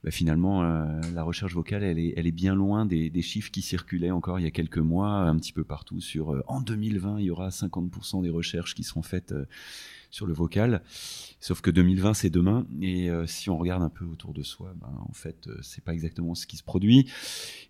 bah, 0.03 0.11
finalement, 0.11 0.63
euh, 0.63 1.01
la 1.13 1.23
recherche 1.23 1.53
vocale, 1.53 1.83
elle 1.83 1.99
est, 1.99 2.13
elle 2.15 2.25
est 2.25 2.31
bien 2.31 2.55
loin 2.55 2.85
des, 2.85 3.09
des, 3.09 3.21
chiffres 3.21 3.51
qui 3.51 3.61
circulaient 3.61 4.11
encore 4.11 4.39
il 4.39 4.43
y 4.43 4.47
a 4.47 4.51
quelques 4.51 4.77
mois, 4.77 5.09
un 5.09 5.35
petit 5.35 5.51
peu 5.51 5.65
partout 5.65 5.99
sur 5.99 6.33
euh, 6.33 6.41
en 6.47 6.61
2020, 6.61 7.19
il 7.19 7.25
y 7.25 7.31
aura 7.31 7.49
50% 7.49 8.23
des 8.23 8.29
recherches 8.29 8.75
qui 8.75 8.83
seront 8.83 9.01
faites 9.01 9.33
euh, 9.33 9.45
sur 10.09 10.25
le 10.25 10.33
vocal. 10.33 10.81
Sauf 11.39 11.61
que 11.61 11.71
2020 11.71 12.13
c'est 12.13 12.29
demain 12.29 12.65
et 12.81 13.09
euh, 13.09 13.25
si 13.25 13.49
on 13.49 13.57
regarde 13.57 13.81
un 13.81 13.89
peu 13.89 14.05
autour 14.05 14.33
de 14.33 14.43
soi, 14.43 14.73
ben, 14.79 14.91
en 15.07 15.13
fait 15.13 15.47
euh, 15.47 15.57
c'est 15.61 15.83
pas 15.83 15.93
exactement 15.93 16.35
ce 16.35 16.45
qui 16.45 16.57
se 16.57 16.63
produit 16.63 17.09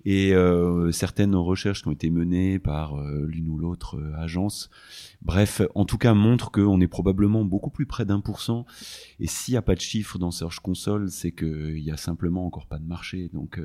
et 0.05 0.33
euh, 0.33 0.91
certaines 0.91 1.35
recherches 1.35 1.83
qui 1.83 1.87
ont 1.87 1.91
été 1.91 2.09
menées 2.09 2.57
par 2.57 2.99
l'une 2.99 3.47
ou 3.47 3.57
l'autre 3.57 4.01
agence, 4.17 4.69
bref, 5.21 5.61
en 5.75 5.85
tout 5.85 5.97
cas 5.97 6.13
montrent 6.13 6.51
qu'on 6.51 6.81
est 6.81 6.87
probablement 6.87 7.45
beaucoup 7.45 7.69
plus 7.69 7.85
près 7.85 8.05
d'un 8.05 8.21
pour 8.21 8.41
cent 8.41 8.65
et 9.19 9.27
s'il 9.27 9.53
n'y 9.53 9.57
a 9.57 9.61
pas 9.61 9.75
de 9.75 9.81
chiffres 9.81 10.17
dans 10.17 10.31
Search 10.31 10.59
Console, 10.59 11.09
c'est 11.11 11.31
qu'il 11.31 11.79
y 11.79 11.91
a 11.91 11.97
simplement 11.97 12.45
encore 12.45 12.65
pas 12.65 12.79
de 12.79 12.85
marché. 12.85 13.29
Donc 13.33 13.61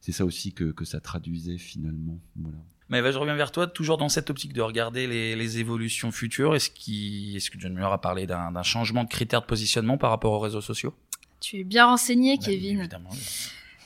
c'est 0.00 0.12
ça 0.12 0.24
aussi 0.24 0.52
que, 0.52 0.64
que 0.64 0.84
ça 0.84 1.00
traduisait 1.00 1.58
finalement. 1.58 2.20
Voilà. 2.36 2.58
Mais 2.88 3.00
je 3.10 3.18
reviens 3.18 3.34
vers 3.34 3.50
toi, 3.50 3.66
toujours 3.66 3.98
dans 3.98 4.08
cette 4.08 4.30
optique 4.30 4.52
de 4.52 4.62
regarder 4.62 5.06
les, 5.06 5.34
les 5.34 5.58
évolutions 5.58 6.12
futures. 6.12 6.54
Est-ce 6.54 6.70
qu 6.70 7.36
est 7.36 7.50
que 7.50 7.58
John 7.58 7.72
Muir 7.72 7.92
a 7.92 8.00
parlé 8.00 8.26
d'un 8.26 8.62
changement 8.62 9.04
de 9.04 9.08
critères 9.08 9.40
de 9.40 9.46
positionnement 9.46 9.98
par 9.98 10.10
rapport 10.10 10.32
aux 10.32 10.38
réseaux 10.38 10.60
sociaux? 10.60 10.94
Tu 11.40 11.60
es 11.60 11.64
bien 11.64 11.86
renseigné, 11.86 12.38
Kevin. 12.38 12.80
Évidemment. 12.80 13.10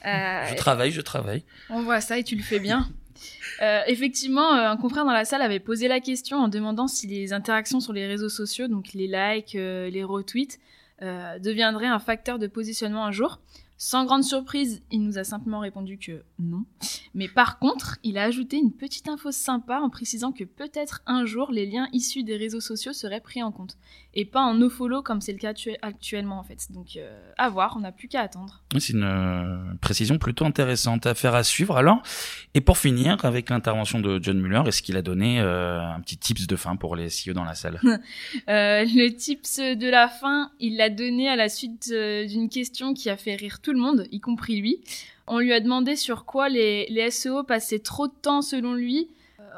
Euh, 0.07 0.47
je 0.47 0.55
travaille, 0.55 0.93
je 0.93 1.01
travaille. 1.01 1.45
On 1.69 1.83
voit 1.83 2.01
ça 2.01 2.19
et 2.19 2.25
tu 2.25 2.37
le 2.37 2.43
fais 2.43 2.59
bien. 2.59 2.89
euh, 3.63 3.81
effectivement, 3.87 4.55
euh, 4.55 4.69
un 4.69 4.77
confrère 4.77 5.05
dans 5.05 5.13
la 5.13 5.25
salle 5.25 5.43
avait 5.43 5.61
posé 5.61 5.89
la 5.89 6.01
question 6.01 6.39
en 6.39 6.49
demandant 6.49 6.89
si 6.89 7.07
les 7.07 7.33
interactions 7.33 7.81
sur 7.81 7.93
les 7.93 8.07
réseaux 8.07 8.29
sociaux, 8.29 8.69
donc 8.69 8.93
les 8.95 9.07
likes, 9.07 9.55
euh, 9.55 9.91
les 9.91 10.05
retweets, 10.05 10.59
deviendraient 11.03 11.87
un 11.87 11.99
facteur 11.99 12.39
de 12.39 12.47
positionnement 12.47 13.07
un 13.07 13.11
jour. 13.11 13.41
Sans 13.83 14.05
grande 14.05 14.25
surprise, 14.25 14.83
il 14.91 15.03
nous 15.03 15.17
a 15.17 15.25
simplement 15.25 15.61
répondu 15.61 15.97
que 15.97 16.23
non. 16.39 16.67
Mais 17.15 17.29
par 17.29 17.59
contre, 17.59 17.97
il 18.03 18.19
a 18.19 18.25
ajouté 18.25 18.59
une 18.59 18.75
petite 18.75 19.09
info 19.09 19.33
sympa 19.33 19.81
en 19.81 19.89
précisant 19.89 20.33
que 20.33 20.45
peut-être 20.45 21.01
un 21.07 21.25
jour 21.25 21.51
les 21.51 21.65
liens 21.65 21.89
issus 21.95 22.23
des 22.23 22.37
réseaux 22.37 22.61
sociaux 22.61 22.93
seraient 22.93 23.23
pris 23.23 23.43
en 23.43 23.51
compte 23.51 23.79
et 24.13 24.25
pas 24.25 24.41
en 24.41 24.55
nofollow 24.55 25.03
comme 25.03 25.21
c'est 25.21 25.33
le 25.33 25.39
cas 25.39 25.55
actuellement 25.83 26.39
en 26.39 26.45
fait. 26.45 26.71
Donc 26.71 26.97
euh, 26.97 27.33
à 27.39 27.49
voir, 27.49 27.75
on 27.77 27.81
n'a 27.81 27.91
plus 27.91 28.09
qu'à 28.09 28.21
attendre. 28.21 28.63
C'est 28.79 28.93
une 28.93 29.03
euh, 29.03 29.57
précision 29.81 30.19
plutôt 30.19 30.45
intéressante 30.45 31.07
à 31.07 31.15
faire 31.15 31.35
à 31.35 31.43
suivre 31.43 31.77
alors. 31.77 32.03
Et 32.55 32.61
pour 32.61 32.77
finir 32.77 33.25
avec 33.25 33.49
l'intervention 33.49 34.01
de 34.01 34.23
John 34.23 34.39
Muller, 34.41 34.63
est-ce 34.67 34.83
qu'il 34.83 34.99
a 34.99 35.03
donné 35.03 35.41
euh, 35.41 35.81
un 35.81 36.01
petit 36.01 36.19
tips 36.19 36.47
de 36.47 36.57
fin 36.57 36.77
pour 36.77 36.97
les 36.97 37.07
CEO 37.07 37.33
dans 37.33 37.45
la 37.45 37.55
salle? 37.55 37.81
Le 38.47 39.09
tips 39.09 39.59
de 39.59 39.89
la 39.89 40.09
fin, 40.09 40.51
il 40.61 40.77
l'a 40.77 40.91
donné 40.91 41.29
à 41.29 41.37
la 41.37 41.49
suite 41.49 41.89
d'une 41.91 42.49
question 42.49 42.95
qui 42.95 43.09
a 43.09 43.17
fait 43.17 43.37
rire 43.37 43.61
tout 43.61 43.70
le 43.73 43.79
monde, 43.79 44.07
y 44.11 44.21
compris 44.21 44.61
lui. 44.61 44.81
On 45.27 45.39
lui 45.39 45.53
a 45.53 45.61
demandé 45.61 45.97
sur 45.97 46.25
quoi 46.25 46.49
les, 46.49 47.11
SEO 47.11 47.45
passaient 47.45 47.79
trop 47.79 48.09
de 48.09 48.13
temps 48.13 48.43
selon 48.43 48.75
lui 48.75 49.09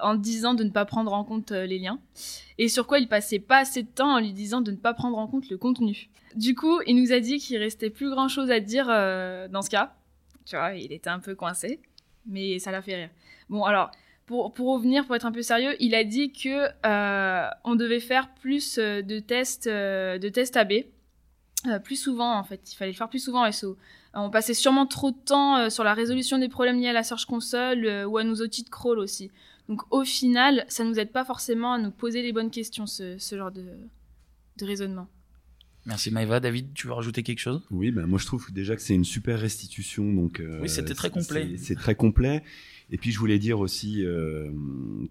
en 0.02 0.14
disant 0.14 0.54
de 0.54 0.64
ne 0.64 0.70
pas 0.70 0.84
prendre 0.84 1.12
en 1.12 1.24
compte 1.24 1.50
les 1.52 1.78
liens 1.78 1.98
et 2.58 2.68
sur 2.68 2.86
quoi 2.86 2.98
il 2.98 3.08
passait 3.08 3.38
pas 3.38 3.58
assez 3.58 3.82
de 3.82 3.88
temps 3.88 4.14
en 4.14 4.20
lui 4.20 4.32
disant 4.32 4.60
de 4.60 4.70
ne 4.70 4.76
pas 4.76 4.94
prendre 4.94 5.18
en 5.18 5.26
compte 5.26 5.48
le 5.50 5.58
contenu. 5.58 6.08
Du 6.34 6.54
coup, 6.54 6.80
il 6.86 6.96
nous 6.96 7.12
a 7.12 7.20
dit 7.20 7.38
qu'il 7.38 7.58
restait 7.58 7.90
plus 7.90 8.10
grand 8.10 8.28
chose 8.28 8.50
à 8.50 8.60
dire 8.60 8.86
euh, 8.88 9.48
dans 9.48 9.62
ce 9.62 9.70
cas. 9.70 9.94
Tu 10.46 10.56
vois, 10.56 10.74
il 10.74 10.92
était 10.92 11.10
un 11.10 11.18
peu 11.18 11.34
coincé, 11.34 11.80
mais 12.26 12.58
ça 12.58 12.70
l'a 12.70 12.82
fait 12.82 12.96
rire. 12.96 13.10
Bon, 13.48 13.64
alors, 13.64 13.90
pour, 14.26 14.52
pour 14.52 14.74
revenir, 14.74 15.04
pour 15.04 15.14
être 15.14 15.26
un 15.26 15.32
peu 15.32 15.42
sérieux, 15.42 15.74
il 15.80 15.94
a 15.94 16.04
dit 16.04 16.32
que 16.32 16.68
euh, 16.86 17.48
on 17.64 17.74
devait 17.74 18.00
faire 18.00 18.32
plus 18.34 18.78
euh, 18.78 19.02
de 19.02 19.18
tests, 19.18 19.68
de 19.68 20.28
tests 20.28 20.56
AB, 20.56 20.72
plus 21.84 21.96
souvent 21.96 22.38
en 22.38 22.44
fait. 22.44 22.72
Il 22.72 22.76
fallait 22.76 22.92
le 22.92 22.96
faire 22.96 23.08
plus 23.08 23.22
souvent 23.22 23.50
SEO. 23.50 23.76
On 24.14 24.30
passait 24.30 24.54
sûrement 24.54 24.86
trop 24.86 25.10
de 25.10 25.16
temps 25.16 25.70
sur 25.70 25.84
la 25.84 25.94
résolution 25.94 26.38
des 26.38 26.48
problèmes 26.48 26.78
liés 26.78 26.88
à 26.88 26.92
la 26.92 27.02
Search 27.02 27.24
Console 27.24 28.06
ou 28.06 28.18
à 28.18 28.24
nos 28.24 28.36
outils 28.36 28.62
de 28.62 28.68
crawl 28.68 28.98
aussi. 28.98 29.30
Donc 29.68 29.82
au 29.90 30.04
final, 30.04 30.64
ça 30.68 30.84
nous 30.84 30.98
aide 30.98 31.12
pas 31.12 31.24
forcément 31.24 31.72
à 31.72 31.78
nous 31.78 31.90
poser 31.90 32.22
les 32.22 32.32
bonnes 32.32 32.50
questions, 32.50 32.86
ce, 32.86 33.16
genre 33.30 33.50
de, 33.50 33.64
raisonnement. 34.60 35.08
Merci 35.86 36.10
Maëva. 36.10 36.40
David, 36.40 36.74
tu 36.74 36.86
veux 36.86 36.92
rajouter 36.92 37.22
quelque 37.22 37.40
chose? 37.40 37.62
Oui, 37.70 37.90
ben 37.90 38.06
moi 38.06 38.18
je 38.18 38.26
trouve 38.26 38.52
déjà 38.52 38.76
que 38.76 38.82
c'est 38.82 38.94
une 38.94 39.04
super 39.04 39.40
restitution. 39.40 40.12
Donc, 40.12 40.38
euh, 40.40 40.60
oui, 40.60 40.68
c'était 40.68 40.94
très 40.94 41.10
complet. 41.10 41.56
C'est 41.56 41.74
très 41.74 41.94
complet. 41.94 42.44
Et 42.92 42.98
puis 42.98 43.10
je 43.10 43.18
voulais 43.18 43.38
dire 43.38 43.58
aussi 43.58 44.04
euh, 44.04 44.50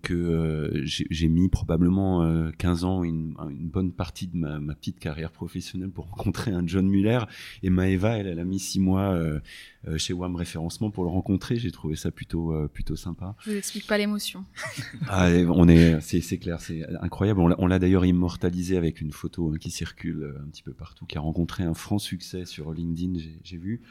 que 0.03 0.13
euh, 0.13 0.81
j'ai 0.85 1.27
mis 1.27 1.49
probablement 1.49 2.23
euh, 2.23 2.51
15 2.59 2.83
ans, 2.83 3.03
une, 3.03 3.33
une, 3.49 3.69
bonne 3.69 3.91
partie 3.91 4.27
de 4.27 4.37
ma, 4.37 4.59
ma, 4.59 4.75
petite 4.75 4.99
carrière 4.99 5.31
professionnelle 5.31 5.89
pour 5.89 6.05
rencontrer 6.11 6.51
un 6.51 6.65
John 6.67 6.87
Muller. 6.87 7.21
Et 7.63 7.71
Maëva, 7.71 8.19
elle, 8.19 8.27
elle 8.27 8.39
a 8.39 8.43
mis 8.43 8.59
six 8.59 8.79
mois 8.79 9.15
euh, 9.15 9.39
chez 9.97 10.13
WAM 10.13 10.35
Référencement 10.35 10.91
pour 10.91 11.03
le 11.03 11.09
rencontrer. 11.09 11.57
J'ai 11.57 11.71
trouvé 11.71 11.95
ça 11.95 12.11
plutôt 12.11 12.53
plutôt 12.69 12.95
sympa. 12.95 13.35
Je 13.45 13.49
vous 13.49 13.57
explique 13.57 13.87
pas 13.87 13.97
l'émotion. 13.97 14.45
ah, 15.07 15.29
on 15.49 15.67
est, 15.67 15.99
c'est 16.01 16.37
clair, 16.37 16.61
c'est 16.61 16.85
incroyable. 17.01 17.41
On 17.41 17.65
l'a 17.65 17.79
d'ailleurs 17.79 18.05
immortalisé 18.05 18.77
avec 18.77 19.01
une 19.01 19.11
photo 19.11 19.51
hein, 19.51 19.57
qui 19.59 19.71
circule 19.71 20.35
un 20.39 20.47
petit 20.49 20.61
peu 20.61 20.73
partout, 20.73 21.07
qui 21.07 21.17
a 21.17 21.21
rencontré 21.21 21.63
un 21.63 21.73
franc 21.73 21.97
succès 21.97 22.45
sur 22.45 22.73
LinkedIn, 22.73 23.19
j'ai 23.43 23.57
vu. 23.57 23.81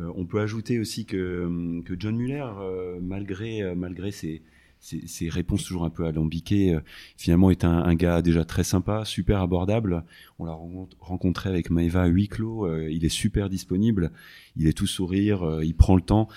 Euh, 0.00 0.12
on 0.14 0.24
peut 0.24 0.40
ajouter 0.40 0.78
aussi 0.78 1.04
que, 1.04 1.82
que 1.84 1.94
John 1.98 2.16
Muller, 2.16 2.46
euh, 2.58 2.98
malgré, 3.00 3.62
euh, 3.62 3.74
malgré 3.74 4.10
ses, 4.10 4.42
ses, 4.80 5.28
réponses 5.28 5.64
toujours 5.64 5.84
un 5.84 5.90
peu 5.90 6.06
alambiquées, 6.06 6.78
finalement 7.16 7.50
est 7.50 7.64
un, 7.64 7.94
gars 7.94 8.22
déjà 8.22 8.44
très 8.44 8.64
sympa, 8.64 9.04
super 9.04 9.40
abordable. 9.40 10.04
On 10.38 10.44
l'a 10.44 10.56
rencontré 11.00 11.48
avec 11.48 11.70
Maeva 11.70 12.02
à 12.02 12.06
huis 12.06 12.28
clos, 12.28 12.70
il 12.88 13.04
est 13.04 13.10
super 13.10 13.48
disponible, 13.48 14.12
il 14.56 14.66
est 14.68 14.72
tout 14.72 14.86
sourire, 14.86 15.60
il 15.62 15.74
prend 15.74 15.96
le 15.96 16.02
temps. 16.02 16.28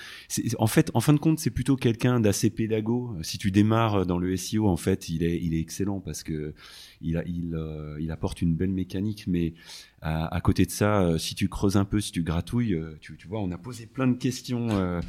En 0.58 0.68
fait, 0.68 0.90
en 0.94 1.00
fin 1.00 1.14
de 1.14 1.20
compte, 1.20 1.40
c'est 1.40 1.52
plutôt 1.52 1.76
quelqu'un 1.76 2.20
d'assez 2.20 2.50
pédago. 2.50 3.16
Si 3.22 3.38
tu 3.38 3.52
démarres 3.52 4.06
dans 4.06 4.18
le 4.18 4.36
SEO, 4.36 4.68
en 4.68 4.78
fait, 4.78 5.10
il 5.10 5.24
est, 5.24 5.40
il 5.42 5.54
est 5.54 5.60
excellent 5.60 6.00
parce 6.00 6.24
que 6.24 6.54
il, 7.02 7.22
il, 7.28 7.58
il 8.00 8.12
apporte 8.12 8.42
une 8.42 8.56
belle 8.56 8.72
mécanique, 8.72 9.26
mais 9.28 9.54
à, 10.02 10.40
côté 10.42 10.66
de 10.66 10.72
ça, 10.72 11.02
euh, 11.02 11.18
si 11.18 11.36
tu 11.36 11.50
creuses 11.50 11.76
un 11.76 11.86
peu, 11.86 12.00
si 12.00 12.12
tu 12.12 12.24
gratouilles, 12.24 12.74
euh, 12.74 12.98
tu, 13.02 13.18
tu 13.18 13.28
vois, 13.28 13.42
on 13.42 13.52
a 13.52 13.58
posé 13.58 13.86
plein 13.86 14.08
de 14.08 14.18
questions. 14.18 14.70
Euh, 14.72 15.02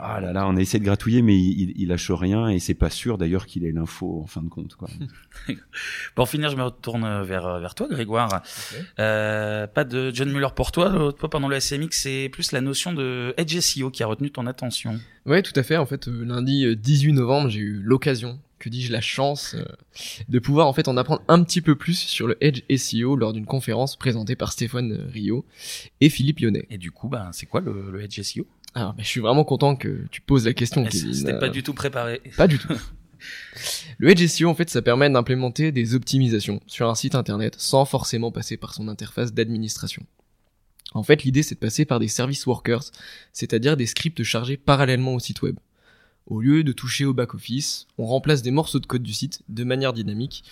ah 0.00 0.20
là 0.20 0.32
là, 0.32 0.48
on 0.48 0.56
a 0.56 0.60
essayé 0.60 0.80
de 0.80 0.84
gratouiller, 0.84 1.22
mais 1.22 1.38
il, 1.38 1.72
il 1.76 1.88
lâche 1.88 2.10
rien 2.10 2.39
et 2.48 2.58
c'est 2.58 2.74
pas 2.74 2.90
sûr 2.90 3.18
d'ailleurs 3.18 3.46
qu'il 3.46 3.64
ait 3.64 3.72
l'info 3.72 4.20
en 4.22 4.26
fin 4.26 4.42
de 4.42 4.48
compte. 4.48 4.74
Quoi. 4.74 4.88
pour 6.14 6.28
finir, 6.28 6.50
je 6.50 6.56
me 6.56 6.62
retourne 6.62 7.22
vers 7.22 7.58
vers 7.60 7.74
toi, 7.74 7.88
Grégoire. 7.88 8.42
Euh, 8.98 9.66
pas 9.66 9.84
de 9.84 10.10
John 10.14 10.30
Muller 10.30 10.48
pour 10.54 10.72
toi. 10.72 11.12
Toi, 11.18 11.30
pendant 11.30 11.48
le 11.48 11.58
SMX, 11.58 11.88
c'est 11.90 12.28
plus 12.30 12.52
la 12.52 12.60
notion 12.60 12.92
de 12.92 13.34
Edge 13.36 13.58
SEO 13.58 13.90
qui 13.90 14.02
a 14.02 14.06
retenu 14.06 14.30
ton 14.30 14.46
attention. 14.46 14.98
Ouais, 15.26 15.42
tout 15.42 15.52
à 15.56 15.62
fait. 15.62 15.76
En 15.76 15.86
fait, 15.86 16.06
lundi 16.06 16.76
18 16.76 17.12
novembre, 17.12 17.48
j'ai 17.48 17.60
eu 17.60 17.80
l'occasion 17.82 18.38
que 18.60 18.68
dis-je, 18.68 18.92
la 18.92 19.00
chance 19.00 19.56
euh, 19.56 19.64
de 20.28 20.38
pouvoir 20.38 20.68
en 20.68 20.72
fait 20.72 20.86
en 20.86 20.96
apprendre 20.96 21.22
un 21.26 21.42
petit 21.42 21.60
peu 21.60 21.74
plus 21.74 21.98
sur 21.98 22.28
le 22.28 22.36
Edge 22.40 22.62
SEO 22.76 23.16
lors 23.16 23.32
d'une 23.32 23.46
conférence 23.46 23.96
présentée 23.96 24.36
par 24.36 24.52
Stéphane 24.52 24.92
Rio 25.12 25.44
et 26.00 26.10
Philippe 26.10 26.38
Lyonnais. 26.38 26.66
Et 26.70 26.78
du 26.78 26.92
coup, 26.92 27.08
bah, 27.08 27.30
c'est 27.32 27.46
quoi 27.46 27.60
le, 27.60 27.90
le, 27.90 28.02
Edge 28.02 28.20
SEO 28.20 28.46
Alors, 28.74 28.94
bah, 28.94 29.02
je 29.02 29.08
suis 29.08 29.20
vraiment 29.20 29.44
content 29.44 29.76
que 29.76 30.04
tu 30.10 30.20
poses 30.20 30.46
la 30.46 30.54
question. 30.54 30.84
Ah, 30.86 30.90
c'était 30.90 31.38
pas 31.38 31.48
du 31.48 31.62
tout 31.62 31.74
préparé. 31.74 32.20
Pas 32.36 32.46
du 32.46 32.58
tout. 32.58 32.68
le 33.98 34.10
Edge 34.10 34.26
SEO, 34.26 34.48
en 34.48 34.54
fait, 34.54 34.70
ça 34.70 34.82
permet 34.82 35.10
d'implémenter 35.10 35.72
des 35.72 35.94
optimisations 35.94 36.60
sur 36.66 36.88
un 36.88 36.94
site 36.94 37.14
internet 37.14 37.54
sans 37.58 37.84
forcément 37.84 38.30
passer 38.30 38.56
par 38.56 38.74
son 38.74 38.88
interface 38.88 39.32
d'administration. 39.32 40.04
En 40.92 41.02
fait, 41.02 41.22
l'idée, 41.22 41.42
c'est 41.42 41.54
de 41.54 41.60
passer 41.60 41.84
par 41.84 42.00
des 42.00 42.08
service 42.08 42.46
workers, 42.46 42.84
c'est-à-dire 43.32 43.76
des 43.76 43.86
scripts 43.86 44.22
chargés 44.22 44.56
parallèlement 44.56 45.14
au 45.14 45.20
site 45.20 45.42
web. 45.42 45.56
Au 46.26 46.40
lieu 46.40 46.64
de 46.64 46.72
toucher 46.72 47.04
au 47.04 47.14
back-office, 47.14 47.86
on 47.98 48.06
remplace 48.06 48.42
des 48.42 48.50
morceaux 48.50 48.78
de 48.78 48.86
code 48.86 49.02
du 49.02 49.12
site 49.12 49.42
de 49.48 49.64
manière 49.64 49.92
dynamique 49.92 50.44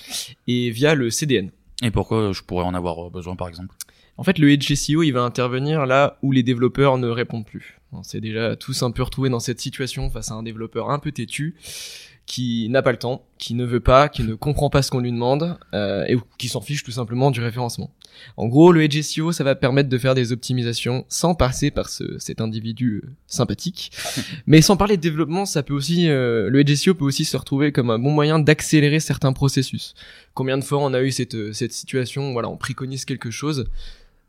et 0.46 0.70
via 0.70 0.94
le 0.94 1.10
CDN. 1.10 1.50
Et 1.82 1.90
pourquoi 1.90 2.32
je 2.32 2.42
pourrais 2.42 2.64
en 2.64 2.74
avoir 2.74 3.06
euh, 3.06 3.10
besoin 3.10 3.36
par 3.36 3.48
exemple? 3.48 3.74
En 4.16 4.24
fait, 4.24 4.38
le 4.38 4.50
Edge 4.50 4.74
SEO, 4.74 5.04
il 5.04 5.12
va 5.12 5.22
intervenir 5.22 5.86
là 5.86 6.18
où 6.22 6.32
les 6.32 6.42
développeurs 6.42 6.98
ne 6.98 7.08
répondent 7.08 7.46
plus. 7.46 7.77
On 7.92 8.02
s'est 8.02 8.20
déjà 8.20 8.56
tous 8.56 8.82
un 8.82 8.90
peu 8.90 9.02
retrouvés 9.02 9.30
dans 9.30 9.40
cette 9.40 9.60
situation 9.60 10.10
face 10.10 10.30
à 10.30 10.34
un 10.34 10.42
développeur 10.42 10.90
un 10.90 10.98
peu 10.98 11.12
têtu 11.12 11.56
qui 12.28 12.68
n'a 12.68 12.82
pas 12.82 12.92
le 12.92 12.98
temps, 12.98 13.24
qui 13.38 13.54
ne 13.54 13.64
veut 13.64 13.80
pas, 13.80 14.10
qui 14.10 14.22
ne 14.22 14.34
comprend 14.34 14.68
pas 14.68 14.82
ce 14.82 14.90
qu'on 14.90 15.00
lui 15.00 15.10
demande, 15.10 15.58
euh, 15.72 16.04
et 16.06 16.18
qui 16.36 16.48
s'en 16.48 16.60
fiche 16.60 16.84
tout 16.84 16.90
simplement 16.90 17.30
du 17.30 17.40
référencement. 17.40 17.90
En 18.36 18.46
gros, 18.46 18.70
le 18.70 18.82
Edge 18.82 19.00
SEO, 19.00 19.32
ça 19.32 19.44
va 19.44 19.54
permettre 19.54 19.88
de 19.88 19.98
faire 19.98 20.14
des 20.14 20.30
optimisations 20.30 21.06
sans 21.08 21.34
passer 21.34 21.70
par 21.70 21.88
ce, 21.88 22.18
cet 22.18 22.42
individu 22.42 23.02
euh, 23.02 23.10
sympathique. 23.26 23.90
Mais 24.46 24.60
sans 24.60 24.76
parler 24.76 24.98
de 24.98 25.02
développement, 25.02 25.46
ça 25.46 25.62
peut 25.62 25.72
aussi, 25.72 26.08
euh, 26.08 26.50
le 26.50 26.60
Edge 26.60 26.74
SEO 26.74 26.94
peut 26.94 27.04
aussi 27.06 27.24
se 27.24 27.36
retrouver 27.36 27.72
comme 27.72 27.90
un 27.90 27.98
bon 27.98 28.10
moyen 28.10 28.38
d'accélérer 28.38 29.00
certains 29.00 29.32
processus. 29.32 29.94
Combien 30.34 30.58
de 30.58 30.64
fois 30.64 30.78
on 30.78 30.92
a 30.92 31.00
eu 31.00 31.10
cette, 31.10 31.34
euh, 31.34 31.52
cette 31.54 31.72
situation, 31.72 32.32
voilà, 32.32 32.50
on 32.50 32.58
préconise 32.58 33.06
quelque 33.06 33.30
chose, 33.30 33.70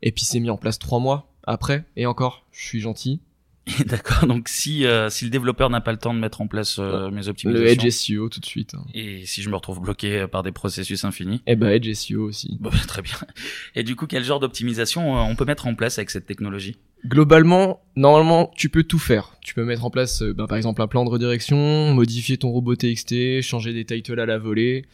et 0.00 0.10
puis 0.10 0.24
c'est 0.24 0.40
mis 0.40 0.50
en 0.50 0.56
place 0.56 0.78
trois 0.78 1.00
mois 1.00 1.30
après, 1.44 1.84
et 1.96 2.06
encore, 2.06 2.46
je 2.50 2.64
suis 2.64 2.80
gentil, 2.80 3.20
D'accord. 3.86 4.26
Donc 4.26 4.48
si 4.48 4.86
euh, 4.86 5.10
si 5.10 5.24
le 5.24 5.30
développeur 5.30 5.70
n'a 5.70 5.80
pas 5.80 5.92
le 5.92 5.98
temps 5.98 6.14
de 6.14 6.18
mettre 6.18 6.40
en 6.40 6.46
place 6.46 6.78
euh, 6.78 7.10
mes 7.10 7.28
optimisations, 7.28 7.64
le 7.64 7.70
Edge 7.70 7.88
SEO 7.90 8.28
tout 8.28 8.40
de 8.40 8.46
suite. 8.46 8.74
Hein. 8.74 8.84
Et 8.94 9.26
si 9.26 9.42
je 9.42 9.50
me 9.50 9.54
retrouve 9.54 9.80
bloqué 9.80 10.26
par 10.26 10.42
des 10.42 10.52
processus 10.52 11.04
infinis, 11.04 11.42
eh 11.46 11.56
ben 11.56 11.68
Edge 11.68 11.92
SEO 11.92 12.22
aussi. 12.22 12.56
Bon, 12.60 12.70
très 12.70 13.02
bien. 13.02 13.16
Et 13.74 13.82
du 13.82 13.96
coup, 13.96 14.06
quel 14.06 14.24
genre 14.24 14.40
d'optimisation 14.40 15.18
euh, 15.18 15.20
on 15.22 15.36
peut 15.36 15.44
mettre 15.44 15.66
en 15.66 15.74
place 15.74 15.98
avec 15.98 16.10
cette 16.10 16.26
technologie? 16.26 16.76
Globalement, 17.06 17.80
normalement, 17.96 18.50
tu 18.54 18.68
peux 18.68 18.82
tout 18.82 18.98
faire. 18.98 19.36
Tu 19.40 19.54
peux 19.54 19.64
mettre 19.64 19.86
en 19.86 19.90
place, 19.90 20.22
ben, 20.22 20.46
par 20.46 20.58
exemple, 20.58 20.82
un 20.82 20.86
plan 20.86 21.04
de 21.04 21.10
redirection, 21.10 21.94
modifier 21.94 22.36
ton 22.36 22.50
robot 22.50 22.76
TXT, 22.76 23.40
changer 23.40 23.72
des 23.72 23.86
titles 23.86 24.20
à 24.20 24.26
la 24.26 24.36
volée. 24.36 24.84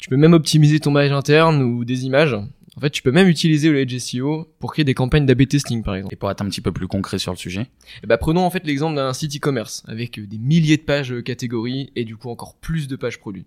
Tu 0.00 0.08
peux 0.08 0.16
même 0.16 0.32
optimiser 0.32 0.80
ton 0.80 0.90
mail 0.90 1.12
interne 1.12 1.62
ou 1.62 1.84
des 1.84 2.06
images. 2.06 2.34
En 2.76 2.80
fait, 2.80 2.90
tu 2.90 3.02
peux 3.02 3.10
même 3.10 3.26
utiliser 3.26 3.68
le 3.68 3.80
Edge 3.80 3.98
SEO 3.98 4.48
pour 4.60 4.72
créer 4.72 4.84
des 4.84 4.94
campagnes 4.94 5.26
d'AB 5.26 5.48
testing, 5.48 5.82
par 5.82 5.96
exemple. 5.96 6.14
Et 6.14 6.16
pour 6.16 6.30
être 6.30 6.40
un 6.40 6.48
petit 6.48 6.60
peu 6.60 6.70
plus 6.70 6.86
concret 6.86 7.18
sur 7.18 7.32
le 7.32 7.36
sujet. 7.36 7.66
Et 8.02 8.06
bah, 8.06 8.16
prenons 8.16 8.42
en 8.42 8.50
fait 8.50 8.64
l'exemple 8.64 8.94
d'un 8.94 9.12
site 9.12 9.36
e-commerce 9.36 9.82
avec 9.88 10.18
euh, 10.18 10.26
des 10.26 10.38
milliers 10.38 10.76
de 10.76 10.82
pages 10.82 11.12
euh, 11.12 11.20
catégories 11.20 11.90
et 11.96 12.04
du 12.04 12.16
coup 12.16 12.30
encore 12.30 12.54
plus 12.54 12.86
de 12.86 12.94
pages 12.94 13.18
produits. 13.18 13.46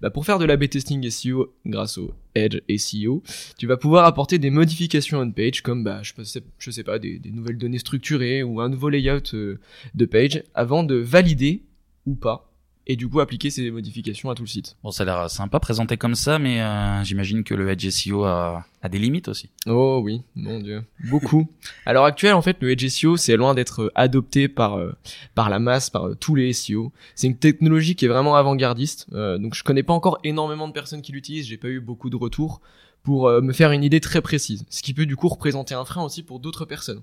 Bah, 0.00 0.08
pour 0.08 0.24
faire 0.24 0.38
de 0.38 0.46
l'AB 0.46 0.68
testing 0.68 1.08
SEO 1.10 1.54
grâce 1.66 1.98
au 1.98 2.12
Edge 2.34 2.60
SEO, 2.78 3.22
tu 3.58 3.66
vas 3.66 3.76
pouvoir 3.76 4.06
apporter 4.06 4.38
des 4.38 4.50
modifications 4.50 5.20
on 5.20 5.30
page 5.30 5.62
comme 5.62 5.84
bah, 5.84 6.00
je, 6.02 6.14
sais, 6.22 6.42
je 6.58 6.70
sais 6.70 6.84
pas 6.84 6.98
des, 6.98 7.18
des 7.18 7.30
nouvelles 7.30 7.58
données 7.58 7.78
structurées 7.78 8.42
ou 8.42 8.60
un 8.60 8.70
nouveau 8.70 8.88
layout 8.88 9.34
euh, 9.34 9.60
de 9.94 10.04
page 10.06 10.42
avant 10.54 10.82
de 10.82 10.94
valider 10.94 11.62
ou 12.06 12.14
pas 12.14 12.51
et 12.86 12.96
du 12.96 13.08
coup 13.08 13.20
appliquer 13.20 13.50
ces 13.50 13.70
modifications 13.70 14.30
à 14.30 14.34
tout 14.34 14.42
le 14.42 14.48
site. 14.48 14.76
Bon, 14.82 14.90
ça 14.90 15.02
a 15.04 15.06
l'air 15.06 15.30
sympa 15.30 15.60
présenté 15.60 15.96
comme 15.96 16.14
ça, 16.14 16.38
mais 16.38 16.60
euh, 16.60 17.04
j'imagine 17.04 17.44
que 17.44 17.54
le 17.54 17.70
Edge 17.70 17.88
SEO 17.88 18.24
a, 18.24 18.64
a, 18.82 18.88
des 18.88 18.98
limites 18.98 19.28
aussi. 19.28 19.50
Oh 19.66 20.00
oui, 20.02 20.22
mon 20.34 20.58
dieu, 20.60 20.84
beaucoup. 21.10 21.48
à 21.86 21.92
l'heure 21.92 22.04
actuelle, 22.04 22.34
en 22.34 22.42
fait, 22.42 22.56
le 22.60 22.70
Edge 22.70 22.86
SEO, 22.88 23.16
c'est 23.16 23.36
loin 23.36 23.54
d'être 23.54 23.92
adopté 23.94 24.48
par 24.48 24.78
euh, 24.78 24.92
par 25.34 25.48
la 25.48 25.58
masse, 25.58 25.90
par 25.90 26.08
euh, 26.08 26.14
tous 26.14 26.34
les 26.34 26.52
SEO. 26.52 26.92
C'est 27.14 27.26
une 27.26 27.38
technologie 27.38 27.94
qui 27.94 28.04
est 28.04 28.08
vraiment 28.08 28.34
avant-gardiste, 28.36 29.06
euh, 29.12 29.38
donc 29.38 29.54
je 29.54 29.62
connais 29.62 29.82
pas 29.82 29.92
encore 29.92 30.18
énormément 30.24 30.68
de 30.68 30.72
personnes 30.72 31.02
qui 31.02 31.12
l'utilisent, 31.12 31.46
j'ai 31.46 31.56
pas 31.56 31.68
eu 31.68 31.80
beaucoup 31.80 32.10
de 32.10 32.16
retours 32.16 32.60
pour 33.02 33.28
euh, 33.28 33.40
me 33.40 33.52
faire 33.52 33.72
une 33.72 33.84
idée 33.84 34.00
très 34.00 34.20
précise, 34.20 34.64
ce 34.70 34.82
qui 34.82 34.94
peut 34.94 35.06
du 35.06 35.16
coup 35.16 35.28
représenter 35.28 35.74
un 35.74 35.84
frein 35.84 36.02
aussi 36.02 36.22
pour 36.22 36.40
d'autres 36.40 36.64
personnes. 36.64 37.02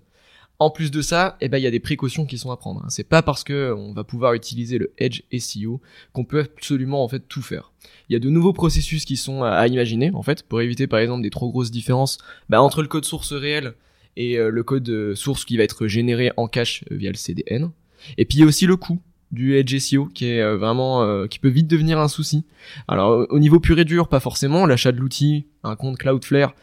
En 0.61 0.69
plus 0.69 0.91
de 0.91 1.01
ça, 1.01 1.37
eh 1.39 1.47
ben 1.47 1.57
il 1.57 1.63
y 1.63 1.67
a 1.67 1.71
des 1.71 1.79
précautions 1.79 2.25
qui 2.25 2.37
sont 2.37 2.51
à 2.51 2.57
prendre. 2.57 2.85
C'est 2.89 3.07
pas 3.07 3.21
parce 3.21 3.45
que 3.45 3.73
on 3.73 3.93
va 3.93 4.03
pouvoir 4.03 4.33
utiliser 4.33 4.77
le 4.77 4.91
Edge 4.97 5.21
SEO 5.37 5.79
qu'on 6.11 6.25
peut 6.25 6.41
absolument 6.41 7.01
en 7.01 7.07
fait 7.07 7.23
tout 7.29 7.41
faire. 7.41 7.71
Il 8.09 8.13
y 8.13 8.15
a 8.17 8.19
de 8.19 8.29
nouveaux 8.29 8.51
processus 8.51 9.05
qui 9.05 9.15
sont 9.15 9.43
à 9.43 9.65
imaginer 9.67 10.11
en 10.13 10.21
fait 10.21 10.43
pour 10.43 10.59
éviter 10.59 10.85
par 10.85 10.99
exemple 10.99 11.23
des 11.23 11.29
trop 11.29 11.49
grosses 11.49 11.71
différences 11.71 12.17
bah, 12.49 12.61
entre 12.61 12.81
le 12.81 12.89
code 12.89 13.05
source 13.05 13.31
réel 13.31 13.73
et 14.17 14.37
euh, 14.37 14.49
le 14.49 14.63
code 14.63 15.15
source 15.15 15.45
qui 15.45 15.55
va 15.55 15.63
être 15.63 15.87
généré 15.87 16.33
en 16.35 16.49
cache 16.49 16.83
via 16.91 17.09
le 17.09 17.15
CDN. 17.15 17.71
Et 18.17 18.25
puis 18.25 18.39
il 18.39 18.41
y 18.41 18.43
a 18.43 18.47
aussi 18.47 18.65
le 18.65 18.75
coût 18.75 18.99
du 19.31 19.55
Edge 19.55 19.77
SEO 19.77 20.07
qui 20.07 20.25
est 20.25 20.41
euh, 20.41 20.57
vraiment 20.57 21.03
euh, 21.03 21.27
qui 21.27 21.39
peut 21.39 21.47
vite 21.47 21.67
devenir 21.67 21.99
un 21.99 22.09
souci. 22.09 22.43
Alors 22.89 23.25
au 23.29 23.39
niveau 23.39 23.61
pur 23.61 23.79
et 23.79 23.85
dur, 23.85 24.09
pas 24.09 24.19
forcément 24.19 24.65
l'achat 24.65 24.91
de 24.91 24.97
l'outil, 24.97 25.45
un 25.63 25.77
compte 25.77 25.97
Cloudflare 25.97 26.53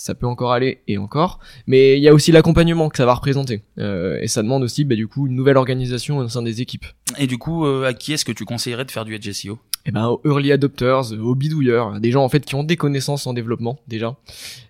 ça 0.00 0.14
peut 0.14 0.26
encore 0.26 0.52
aller 0.52 0.80
et 0.88 0.96
encore, 0.96 1.40
mais 1.66 1.98
il 1.98 2.02
y 2.02 2.08
a 2.08 2.14
aussi 2.14 2.32
l'accompagnement 2.32 2.88
que 2.88 2.96
ça 2.96 3.04
va 3.04 3.12
représenter 3.12 3.64
euh, 3.78 4.18
et 4.22 4.28
ça 4.28 4.42
demande 4.42 4.62
aussi 4.62 4.84
bah, 4.84 4.94
du 4.94 5.06
coup 5.06 5.26
une 5.26 5.34
nouvelle 5.34 5.58
organisation 5.58 6.16
au 6.16 6.28
sein 6.28 6.40
des 6.40 6.62
équipes. 6.62 6.86
Et 7.18 7.26
du 7.26 7.36
coup, 7.36 7.66
euh, 7.66 7.86
à 7.86 7.92
qui 7.92 8.14
est-ce 8.14 8.24
que 8.24 8.32
tu 8.32 8.46
conseillerais 8.46 8.86
de 8.86 8.90
faire 8.90 9.04
du 9.04 9.14
Edge 9.14 9.30
SEO 9.30 9.58
Eh 9.84 9.90
ben 9.90 10.06
aux 10.06 10.22
early 10.24 10.52
adopters, 10.52 11.12
aux 11.12 11.34
bidouilleurs, 11.34 12.00
des 12.00 12.12
gens 12.12 12.24
en 12.24 12.30
fait 12.30 12.46
qui 12.46 12.54
ont 12.54 12.64
des 12.64 12.78
connaissances 12.78 13.26
en 13.26 13.34
développement 13.34 13.78
déjà. 13.88 14.16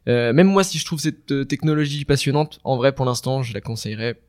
Euh, 0.09 0.33
même 0.33 0.49
moi, 0.49 0.65
si 0.65 0.79
je 0.79 0.85
trouve 0.85 0.99
cette 0.99 1.47
technologie 1.47 2.05
passionnante, 2.05 2.59
en 2.65 2.77
vrai 2.77 2.93
pour 2.93 3.05
l'instant, 3.05 3.45
je 3.45 3.55
la 3.55 3.61
conseillerais 3.61 4.21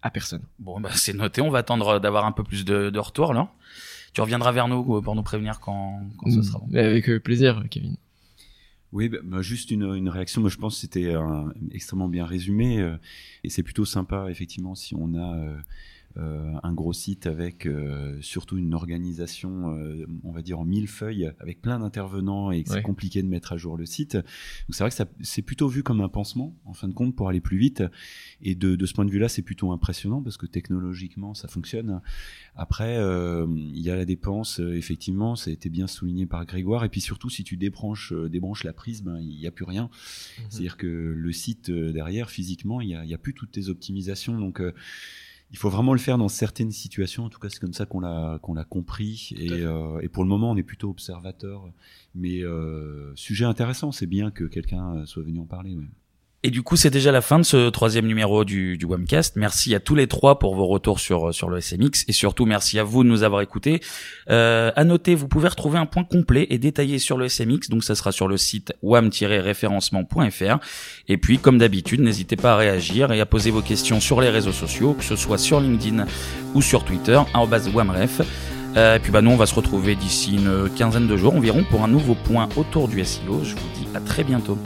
à 0.00 0.10
personne. 0.10 0.42
Bon, 0.58 0.80
bah 0.80 0.88
c'est 0.94 1.12
noté. 1.12 1.42
On 1.42 1.50
va 1.50 1.58
attendre 1.58 2.00
d'avoir 2.00 2.24
un 2.24 2.32
peu 2.32 2.44
plus 2.44 2.64
de, 2.64 2.88
de 2.88 2.98
retour 2.98 3.34
là. 3.34 3.48
Tu 4.14 4.22
reviendras 4.22 4.52
vers 4.52 4.68
nous 4.68 5.02
pour 5.02 5.14
nous 5.14 5.22
prévenir 5.22 5.60
quand, 5.60 6.00
quand 6.16 6.30
ce 6.30 6.40
sera 6.40 6.60
bon. 6.60 6.74
Avec 6.74 7.10
plaisir, 7.18 7.62
Kevin. 7.70 7.96
Oui, 8.92 9.08
bah, 9.08 9.42
juste 9.42 9.70
une, 9.70 9.94
une, 9.94 10.08
réaction. 10.08 10.40
Moi, 10.40 10.50
je 10.50 10.56
pense 10.56 10.74
que 10.74 10.80
c'était 10.80 11.14
extrêmement 11.70 12.08
bien 12.08 12.26
résumé. 12.26 12.80
Euh, 12.80 12.96
et 13.44 13.50
c'est 13.50 13.62
plutôt 13.62 13.84
sympa, 13.84 14.26
effectivement, 14.30 14.74
si 14.74 14.94
on 14.94 15.14
a 15.14 15.56
euh, 16.16 16.20
euh, 16.20 16.58
un 16.62 16.72
gros 16.72 16.92
site 16.92 17.26
avec 17.26 17.68
surtout 18.20 18.56
une 18.58 18.74
organisation, 18.74 19.76
on 20.24 20.32
va 20.32 20.42
dire 20.42 20.58
en 20.58 20.64
mille 20.64 20.88
feuilles, 20.88 21.32
avec 21.40 21.60
plein 21.60 21.78
d'intervenants 21.78 22.50
et 22.50 22.62
que 22.62 22.70
c'est 22.70 22.82
compliqué 22.82 23.22
de 23.22 23.28
mettre 23.28 23.52
à 23.52 23.56
jour 23.56 23.76
le 23.76 23.86
site. 23.86 24.14
Donc 24.14 24.24
c'est 24.70 24.84
vrai 24.84 24.90
que 24.90 25.10
c'est 25.22 25.42
plutôt 25.42 25.68
vu 25.68 25.82
comme 25.82 26.00
un 26.00 26.08
pansement, 26.08 26.56
en 26.64 26.72
fin 26.72 26.88
de 26.88 26.92
compte, 26.92 27.16
pour 27.16 27.28
aller 27.28 27.40
plus 27.40 27.58
vite. 27.58 27.82
Et 28.42 28.54
de, 28.54 28.76
de 28.76 28.86
ce 28.86 28.94
point 28.94 29.04
de 29.04 29.10
vue-là, 29.10 29.28
c'est 29.28 29.42
plutôt 29.42 29.72
impressionnant 29.72 30.22
parce 30.22 30.36
que 30.36 30.46
technologiquement, 30.46 31.34
ça 31.34 31.48
fonctionne. 31.48 32.00
Après, 32.54 32.96
il 32.96 33.80
y 33.80 33.90
a 33.90 33.96
la 33.96 34.04
dépense, 34.04 34.60
effectivement, 34.60 35.36
ça 35.36 35.50
a 35.50 35.52
été 35.52 35.68
bien 35.68 35.86
souligné 35.86 36.26
par 36.26 36.44
Grégoire. 36.44 36.84
Et 36.84 36.88
puis 36.88 37.00
surtout, 37.00 37.30
si 37.30 37.44
tu 37.44 37.56
débranches, 37.56 38.12
débranches 38.12 38.64
la 38.64 38.72
prise, 38.72 39.02
ben, 39.02 39.18
il 39.20 39.38
n'y 39.38 39.46
a 39.46 39.50
plus 39.50 39.64
rien. 39.64 39.84
Mmh. 39.84 40.42
C'est-à-dire 40.48 40.76
que 40.76 40.86
le 40.86 41.32
site 41.32 41.70
derrière, 41.70 42.30
physiquement, 42.30 42.80
il 42.80 42.88
n'y 42.88 42.94
a, 42.94 43.14
a, 43.14 43.18
plus 43.18 43.34
toutes 43.34 43.52
tes 43.52 43.68
optimisations. 43.68 44.38
Donc, 44.38 44.60
euh, 44.60 44.72
il 45.50 45.58
faut 45.58 45.68
vraiment 45.68 45.92
le 45.92 45.98
faire 45.98 46.16
dans 46.16 46.28
certaines 46.28 46.70
situations. 46.70 47.24
En 47.24 47.28
tout 47.28 47.40
cas, 47.40 47.48
c'est 47.50 47.58
comme 47.58 47.72
ça 47.72 47.86
qu'on 47.86 48.00
l'a 48.00 48.38
qu'on 48.42 48.54
l'a 48.54 48.64
compris. 48.64 49.32
Et, 49.36 49.50
euh, 49.50 50.00
et, 50.00 50.08
pour 50.08 50.22
le 50.22 50.28
moment, 50.28 50.50
on 50.50 50.56
est 50.56 50.62
plutôt 50.62 50.90
observateur. 50.90 51.68
Mais 52.14 52.42
euh, 52.42 53.12
sujet 53.16 53.44
intéressant. 53.44 53.90
C'est 53.90 54.06
bien 54.06 54.30
que 54.30 54.44
quelqu'un 54.44 55.04
soit 55.06 55.22
venu 55.22 55.40
en 55.40 55.46
parler. 55.46 55.74
Ouais. 55.74 55.88
Et 56.42 56.50
du 56.50 56.62
coup, 56.62 56.76
c'est 56.76 56.88
déjà 56.88 57.12
la 57.12 57.20
fin 57.20 57.38
de 57.38 57.44
ce 57.44 57.68
troisième 57.68 58.06
numéro 58.06 58.46
du, 58.46 58.78
du 58.78 58.86
Webcast. 58.86 59.36
Merci 59.36 59.74
à 59.74 59.80
tous 59.80 59.94
les 59.94 60.06
trois 60.06 60.38
pour 60.38 60.54
vos 60.54 60.66
retours 60.66 60.98
sur 60.98 61.34
sur 61.34 61.50
le 61.50 61.60
SMX 61.60 62.04
et 62.08 62.12
surtout 62.12 62.46
merci 62.46 62.78
à 62.78 62.82
vous 62.82 63.04
de 63.04 63.10
nous 63.10 63.24
avoir 63.24 63.42
écoutés. 63.42 63.82
Euh, 64.30 64.72
à 64.74 64.84
noter, 64.84 65.14
vous 65.14 65.28
pouvez 65.28 65.48
retrouver 65.48 65.78
un 65.78 65.84
point 65.84 66.02
complet 66.02 66.46
et 66.48 66.56
détaillé 66.56 66.98
sur 66.98 67.18
le 67.18 67.28
SMX, 67.28 67.68
donc 67.68 67.84
ça 67.84 67.94
sera 67.94 68.10
sur 68.10 68.26
le 68.26 68.38
site 68.38 68.72
wam-référencement.fr. 68.80 70.58
Et 71.08 71.18
puis, 71.18 71.38
comme 71.38 71.58
d'habitude, 71.58 72.00
n'hésitez 72.00 72.36
pas 72.36 72.54
à 72.54 72.56
réagir 72.56 73.12
et 73.12 73.20
à 73.20 73.26
poser 73.26 73.50
vos 73.50 73.62
questions 73.62 74.00
sur 74.00 74.22
les 74.22 74.30
réseaux 74.30 74.52
sociaux, 74.52 74.94
que 74.94 75.04
ce 75.04 75.16
soit 75.16 75.36
sur 75.36 75.60
LinkedIn 75.60 76.06
ou 76.54 76.62
sur 76.62 76.84
Twitter, 76.84 77.20
@wamref. 77.34 78.22
Euh, 78.78 78.96
et 78.96 78.98
puis 78.98 79.10
bah 79.10 79.20
nous, 79.20 79.32
on 79.32 79.36
va 79.36 79.46
se 79.46 79.54
retrouver 79.54 79.94
d'ici 79.94 80.36
une 80.36 80.70
quinzaine 80.74 81.06
de 81.06 81.16
jours 81.18 81.34
environ 81.34 81.64
pour 81.70 81.82
un 81.84 81.88
nouveau 81.88 82.14
point 82.14 82.48
autour 82.56 82.88
du 82.88 83.04
SEO. 83.04 83.44
Je 83.44 83.54
vous 83.56 83.68
dis 83.74 83.86
à 83.94 84.00
très 84.00 84.24
bientôt. 84.24 84.56